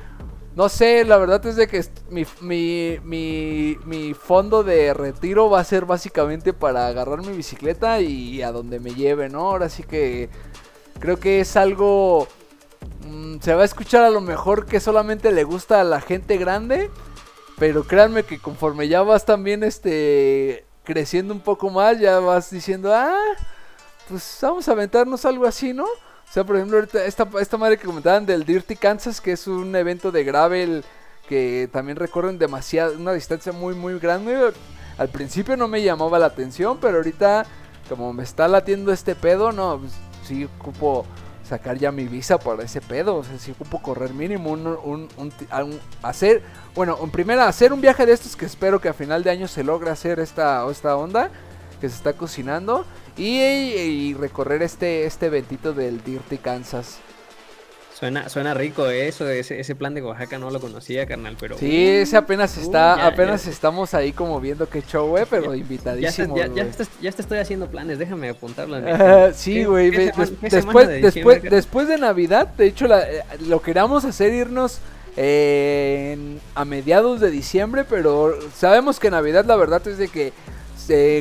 [0.56, 5.60] No sé, la verdad es de que mi, mi, mi, mi, fondo de retiro va
[5.60, 9.40] a ser básicamente para agarrar mi bicicleta y a donde me lleve, ¿no?
[9.40, 10.30] Ahora sí que
[11.00, 12.28] creo que es algo...
[13.08, 16.38] Mm, se va a escuchar a lo mejor que solamente le gusta a la gente
[16.38, 16.92] grande,
[17.58, 22.94] pero créanme que conforme ya vas también este, creciendo un poco más, ya vas diciendo,
[22.94, 23.18] ah,
[24.08, 25.88] pues vamos a aventarnos algo así, ¿no?
[26.34, 29.46] O sea, por ejemplo, ahorita esta, esta madre que comentaban del Dirty Kansas, que es
[29.46, 30.84] un evento de gravel
[31.30, 34.52] que también recorren demasiado, una distancia muy, muy grande.
[34.98, 37.46] Al principio no me llamaba la atención, pero ahorita,
[37.88, 39.92] como me está latiendo este pedo, no, pues,
[40.28, 41.06] sí ocupo
[41.48, 43.18] sacar ya mi visa para ese pedo.
[43.18, 46.42] O sea, sí ocupo correr mínimo un, un, un, hacer,
[46.74, 49.48] bueno, en primera, hacer un viaje de estos que espero que a final de año
[49.48, 51.30] se logre hacer esta, esta onda
[51.80, 52.88] que se está cocinando.
[53.18, 56.98] Y, recorrer este, este eventito del Dirty Kansas.
[57.94, 59.08] Suena, suena rico ¿eh?
[59.08, 61.58] eso, ese, ese plan de Oaxaca no lo conocía, carnal, pero...
[61.58, 66.48] Sí, ese apenas está, apenas estamos ahí como viendo qué show, güey, pero invitadísimo, ya,
[66.48, 68.78] ya, ya, te, estoy haciendo planes, déjame apuntarlo.
[69.34, 74.80] sí, güey, después, después, después de Navidad, de hecho, eh, lo queríamos hacer irnos
[75.16, 76.18] eh,
[76.56, 80.34] a mediados de diciembre, pero sabemos que Navidad la verdad es de que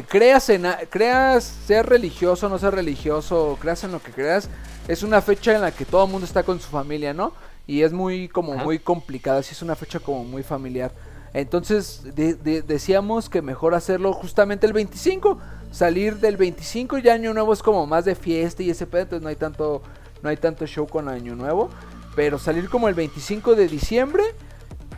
[0.08, 4.48] creas, en, creas, sea religioso, no sea religioso, creas en lo que creas,
[4.88, 7.32] es una fecha en la que todo el mundo está con su familia, ¿no?
[7.66, 10.92] Y es muy, como muy complicada, así es una fecha como muy familiar.
[11.34, 15.38] Entonces decíamos que mejor hacerlo justamente el 25,
[15.70, 19.22] salir del 25 y año nuevo es como más de fiesta y ese pedo, entonces
[19.22, 19.82] no hay tanto,
[20.22, 21.70] no hay tanto show con año nuevo.
[22.14, 24.22] Pero salir como el 25 de diciembre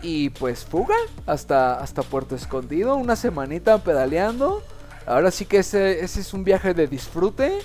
[0.05, 4.63] y pues fuga hasta, hasta Puerto Escondido, una semanita pedaleando.
[5.07, 7.61] Ahora sí que ese, ese es un viaje de disfrute,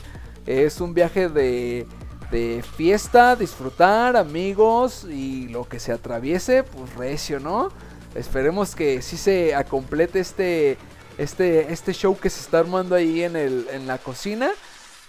[0.46, 1.86] es un viaje de,
[2.32, 7.70] de fiesta, disfrutar, amigos y lo que se atraviese, pues recio, ¿no?
[8.16, 10.78] Esperemos que sí se complete este,
[11.18, 14.50] este, este show que se está armando ahí en, el, en la cocina.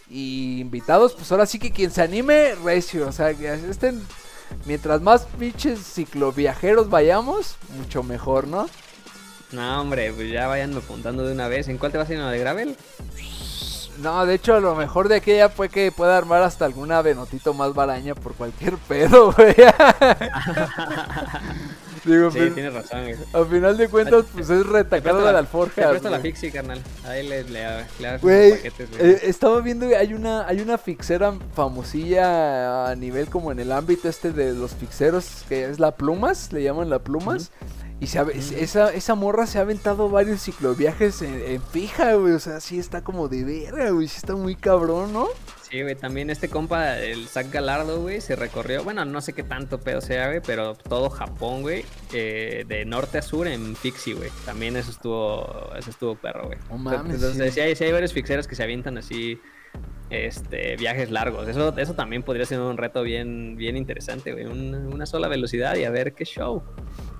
[0.08, 4.02] Y invitados, pues ahora sí que quien se anime, recio, o sea, que estén
[4.64, 8.68] mientras más pinches cicloviajeros vayamos, mucho mejor, ¿no?
[9.52, 11.68] No, hombre, pues ya vayan apuntando de una vez.
[11.68, 12.20] ¿En cuál te vas a ir?
[12.20, 12.76] ¿En de Gravel?
[13.98, 17.74] No, de hecho, lo mejor de aquella fue que pueda armar hasta alguna venotito más
[17.74, 19.54] baraña por cualquier pedo, güey.
[22.04, 23.00] Digo, sí, pues, tienes razón.
[23.32, 25.82] Al final de cuentas, pues es retacado de la alforja.
[25.82, 26.82] Te presto la fixie, carnal.
[27.04, 32.90] Ahí le, le, le güey, paquetes, eh, estaba viendo, hay una, hay una fixera famosilla
[32.90, 36.62] a nivel como en el ámbito este de los fixeros, que es la Plumas, le
[36.62, 37.50] llaman la Plumas.
[38.00, 38.18] Y se
[38.58, 42.32] esa, esa morra se ha aventado varios cicloviajes en, en fija, güey.
[42.32, 44.08] O sea, sí está como de vera, güey.
[44.08, 45.28] Sí está muy cabrón, ¿no?
[45.70, 49.44] Sí, güey, también este compa, el Zach Galardo, güey, se recorrió, bueno, no sé qué
[49.44, 54.14] tanto pedo sea, güey, pero todo Japón, güey, eh, de norte a sur en Pixie,
[54.14, 54.30] güey.
[54.44, 56.58] También eso estuvo, eso estuvo perro, güey.
[56.70, 57.60] Entonces, sí.
[57.60, 59.40] hay, sí hay varios fixeros que se avientan así
[60.10, 61.46] este, viajes largos.
[61.46, 64.46] Eso, eso también podría ser un reto bien, bien interesante, güey.
[64.46, 66.64] una sola velocidad y a ver qué show.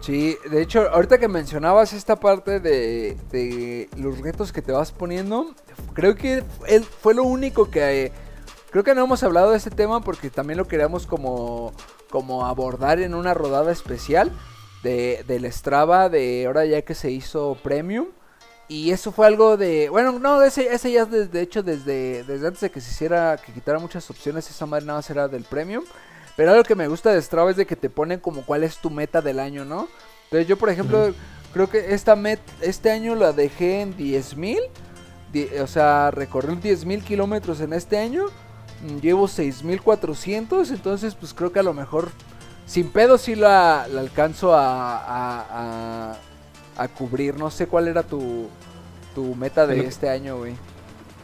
[0.00, 4.90] Sí, de hecho, ahorita que mencionabas esta parte de, de los retos que te vas
[4.90, 5.54] poniendo,
[5.94, 8.10] creo que él fue lo único que...
[8.70, 11.72] creo que no hemos hablado de este tema porque también lo queríamos como,
[12.10, 14.32] como abordar en una rodada especial
[14.82, 18.08] de, del Strava de ahora ya que se hizo Premium.
[18.68, 19.88] Y eso fue algo de.
[19.88, 23.52] Bueno, no, ese, ese ya de hecho desde, desde antes de que se hiciera, que
[23.52, 25.82] quitara muchas opciones, esa madre nada más era del premium.
[26.36, 28.78] Pero algo que me gusta de Strava es de que te ponen como cuál es
[28.78, 29.88] tu meta del año, ¿no?
[30.24, 31.12] Entonces yo, por ejemplo,
[31.52, 34.60] creo que esta met, este año la dejé en 10.000.
[35.60, 38.26] O sea, recorrí 10.000 kilómetros en este año.
[39.00, 40.70] Llevo 6.400.
[40.70, 42.10] Entonces, pues creo que a lo mejor
[42.66, 46.16] sin pedo sí la, la alcanzo a, a,
[46.76, 47.36] a cubrir.
[47.36, 48.48] No sé cuál era tu,
[49.14, 50.54] tu meta de este año, güey.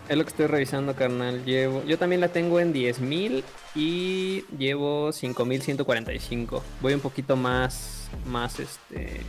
[0.09, 1.45] Es lo que estoy revisando, carnal.
[1.45, 3.43] Llevo, yo también la tengo en 10.000
[3.75, 6.63] y llevo 5.145.
[6.81, 9.21] Voy un poquito más, más, este,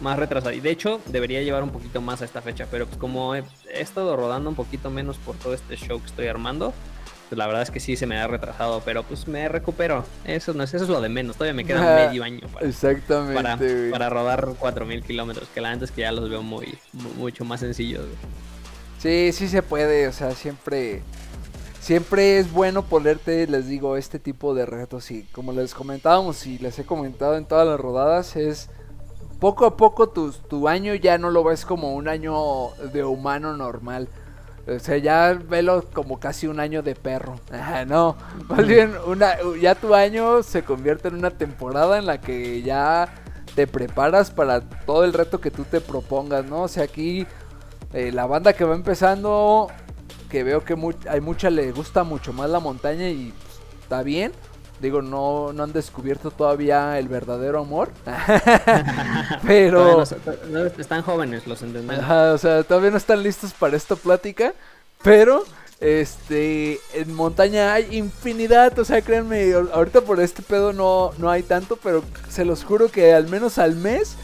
[0.00, 0.54] más retrasado.
[0.54, 2.68] Y de hecho, debería llevar un poquito más a esta fecha.
[2.70, 6.28] Pero pues como he, estado rodando un poquito menos por todo este show que estoy
[6.28, 6.72] armando,
[7.30, 10.04] pues la verdad es que sí se me ha retrasado, pero pues me recupero.
[10.24, 11.36] Eso no es, eso es lo de menos.
[11.36, 15.48] Todavía me queda medio año para, Exactamente, para, rodar 4000 kilómetros.
[15.54, 16.76] Que la antes que ya los veo muy,
[17.16, 18.04] mucho más sencillos.
[18.98, 20.08] Sí, sí se puede.
[20.08, 21.02] O sea, siempre.
[21.80, 25.12] Siempre es bueno ponerte, les digo, este tipo de retos.
[25.12, 28.70] Y como les comentábamos y les he comentado en todas las rodadas, es
[29.38, 33.56] poco a poco tu, tu año ya no lo ves como un año de humano
[33.56, 34.08] normal
[34.66, 37.40] o sea, ya velo como casi un año de perro.
[37.86, 38.16] no,
[38.48, 43.08] más bien una, ya tu año se convierte en una temporada en la que ya
[43.54, 46.62] te preparas para todo el reto que tú te propongas, ¿no?
[46.62, 47.26] O sea, aquí
[47.92, 49.68] eh, la banda que va empezando,
[50.28, 50.76] que veo que
[51.08, 54.32] hay mucha le gusta mucho más la montaña y pues, está bien.
[54.80, 57.90] Digo, no, no han descubierto todavía el verdadero amor.
[59.46, 60.02] pero...
[60.78, 62.04] están jóvenes, los entendemos.
[62.08, 64.54] o sea, todavía no están listos para esta plática.
[65.02, 65.44] Pero,
[65.80, 68.78] este, en montaña hay infinidad.
[68.78, 71.76] O sea, créanme, ahorita por este pedo no, no hay tanto.
[71.76, 74.16] Pero se los juro que al menos al mes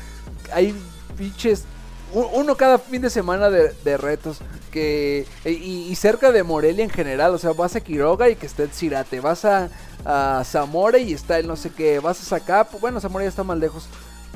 [0.53, 0.75] hay
[1.19, 1.65] pinches
[2.13, 4.39] uno cada fin de semana de, retos.
[4.71, 7.35] Que, y, cerca de Morelia en general.
[7.35, 9.21] O sea, vas a Quiroga y que está el Cirate.
[9.21, 9.69] Vas a,
[10.07, 11.99] a Zamora y está el no sé qué.
[11.99, 12.79] Vas a Zacapo.
[12.79, 13.89] Bueno, Zamora ya está más lejos.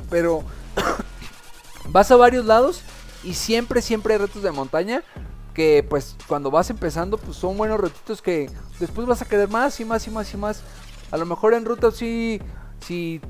[0.09, 0.43] Pero
[1.89, 2.81] vas a varios lados.
[3.23, 5.03] Y siempre, siempre hay retos de montaña.
[5.53, 8.49] Que pues cuando vas empezando, pues son buenos retitos que
[8.79, 10.61] después vas a querer más y más y más y más.
[11.11, 12.39] A lo mejor en ruta si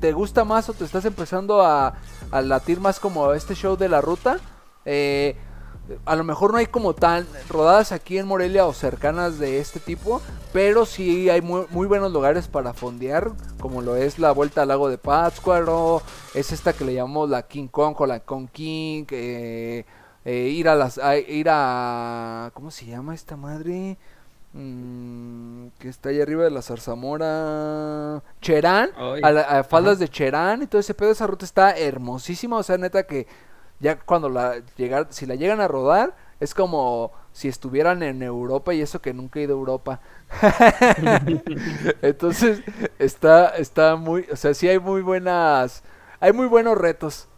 [0.00, 1.94] te gusta más o te estás empezando a,
[2.30, 4.38] latir más como este show de la ruta,
[4.84, 5.36] eh,
[6.04, 9.80] a lo mejor no hay como tan rodadas aquí en Morelia o cercanas de este
[9.80, 10.22] tipo,
[10.52, 14.88] pero sí hay muy, buenos lugares para fondear, como lo es la vuelta al lago
[14.88, 16.02] de Pátzcuaro,
[16.34, 19.84] es esta que le llamamos la King Kong o la Kong King, eh,
[20.24, 23.98] eh, ir a las, ir a, ¿cómo se llama esta madre?
[24.54, 28.22] Mm, que está ahí arriba de la Zarzamora.
[28.42, 28.90] Cherán,
[29.22, 31.10] a, faldas de Cherán y todo ese pedo.
[31.10, 32.58] Esa ruta está hermosísima.
[32.58, 33.26] O sea, neta que
[33.82, 38.72] ya cuando la llegar, si la llegan a rodar, es como si estuvieran en Europa
[38.72, 40.00] y eso que nunca he ido a Europa.
[42.02, 42.62] Entonces,
[42.98, 45.82] está, está muy, o sea, sí hay muy buenas,
[46.20, 47.28] hay muy buenos retos.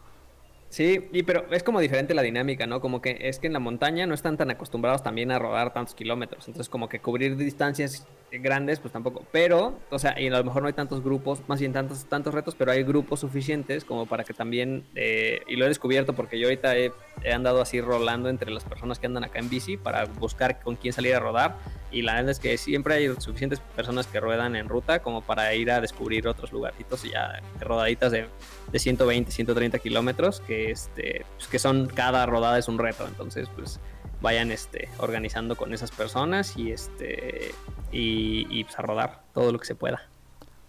[0.75, 2.81] Sí, y pero es como diferente la dinámica, ¿no?
[2.81, 5.95] Como que es que en la montaña no están tan acostumbrados también a rodar tantos
[5.95, 6.49] kilómetros.
[6.49, 9.25] Entonces, como que cubrir distancias grandes, pues tampoco.
[9.31, 12.35] Pero, o sea, y a lo mejor no hay tantos grupos, más bien tantos, tantos
[12.35, 16.41] retos, pero hay grupos suficientes como para que también, eh, y lo he descubierto porque
[16.41, 16.91] yo ahorita he,
[17.33, 20.93] andado así rolando entre las personas que andan acá en bici para buscar con quién
[20.93, 21.57] salir a rodar.
[21.93, 25.55] Y la verdad es que siempre hay suficientes personas que ruedan en ruta como para
[25.55, 28.27] ir a descubrir otros lugarcitos y ya rodaditas de,
[28.73, 33.07] de 120, 130 kilómetros que, este, pues que son cada rodada es un reto.
[33.07, 33.81] Entonces, pues
[34.21, 37.55] vayan este, organizando con esas personas y, este,
[37.93, 40.09] y, pues a rodar todo lo que se pueda.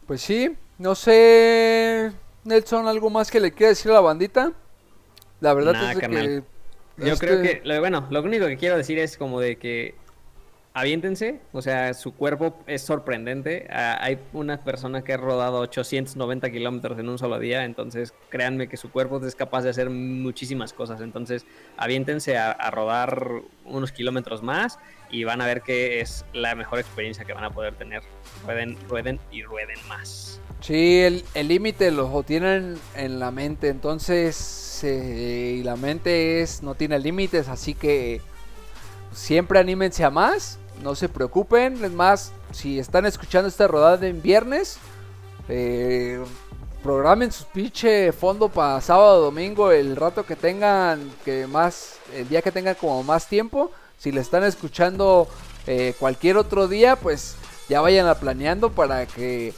[0.08, 2.12] Pues sí, no sé,
[2.44, 4.52] Nelson, algo más que le quiera decir a la bandita.
[5.40, 6.44] La verdad es que...
[6.98, 9.96] Yo creo este que, bueno, lo único que quiero decir es como de que
[10.76, 13.66] aviéntense, o sea, su cuerpo es sorprendente.
[13.72, 18.68] Ah, hay una persona que ha rodado 890 kilómetros en un solo día, entonces créanme
[18.68, 21.00] que su cuerpo es capaz de hacer muchísimas cosas.
[21.00, 21.46] Entonces,
[21.78, 23.32] aviéntense a, rodar
[23.64, 24.78] unos kilómetros más
[25.10, 28.04] y van a ver que es la mejor experiencia que van a poder tener.
[28.46, 30.42] Rueden, rueden y rueden más.
[30.60, 37.00] Sí, el límite lo tienen en la mente, entonces, y la mente es no tiene
[37.00, 38.20] límites, así que
[39.14, 41.84] siempre anímense a más no se preocupen.
[41.84, 44.78] Es más, si están escuchando esta rodada en viernes,
[45.50, 46.24] eh,
[46.84, 52.42] programen su pinche fondo para sábado domingo, el rato que tengan, que más, el día
[52.42, 53.72] que tengan como más tiempo.
[53.98, 55.28] Si le están escuchando
[55.68, 57.36] eh, cualquier otro día, pues
[57.70, 59.54] ya vayan a planeando para que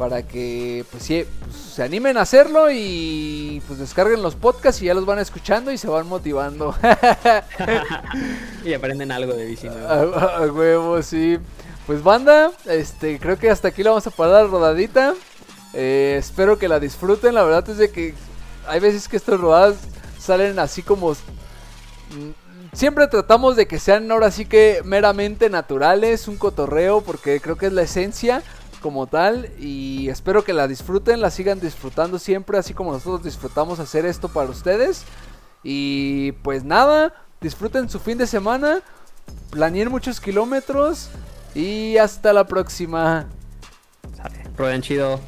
[0.00, 4.86] para que pues, sí, pues, se animen a hacerlo y pues descarguen los podcasts y
[4.86, 6.74] ya los van escuchando y se van motivando.
[8.64, 9.68] y aprenden algo de bici.
[9.68, 11.38] A, huevo, sí.
[11.86, 15.12] Pues banda, este, creo que hasta aquí la vamos a parar rodadita.
[15.74, 17.34] Eh, espero que la disfruten.
[17.34, 18.14] La verdad es de que
[18.66, 19.76] hay veces que estas rodadas
[20.18, 21.10] salen así como...
[21.10, 22.32] Mm,
[22.72, 27.66] siempre tratamos de que sean ahora sí que meramente naturales, un cotorreo, porque creo que
[27.66, 28.42] es la esencia
[28.80, 33.78] como tal y espero que la disfruten, la sigan disfrutando siempre, así como nosotros disfrutamos
[33.78, 35.04] hacer esto para ustedes.
[35.62, 38.82] Y pues nada, disfruten su fin de semana,
[39.50, 41.10] planeen muchos kilómetros
[41.54, 43.26] y hasta la próxima.
[44.56, 45.20] Rueden chido.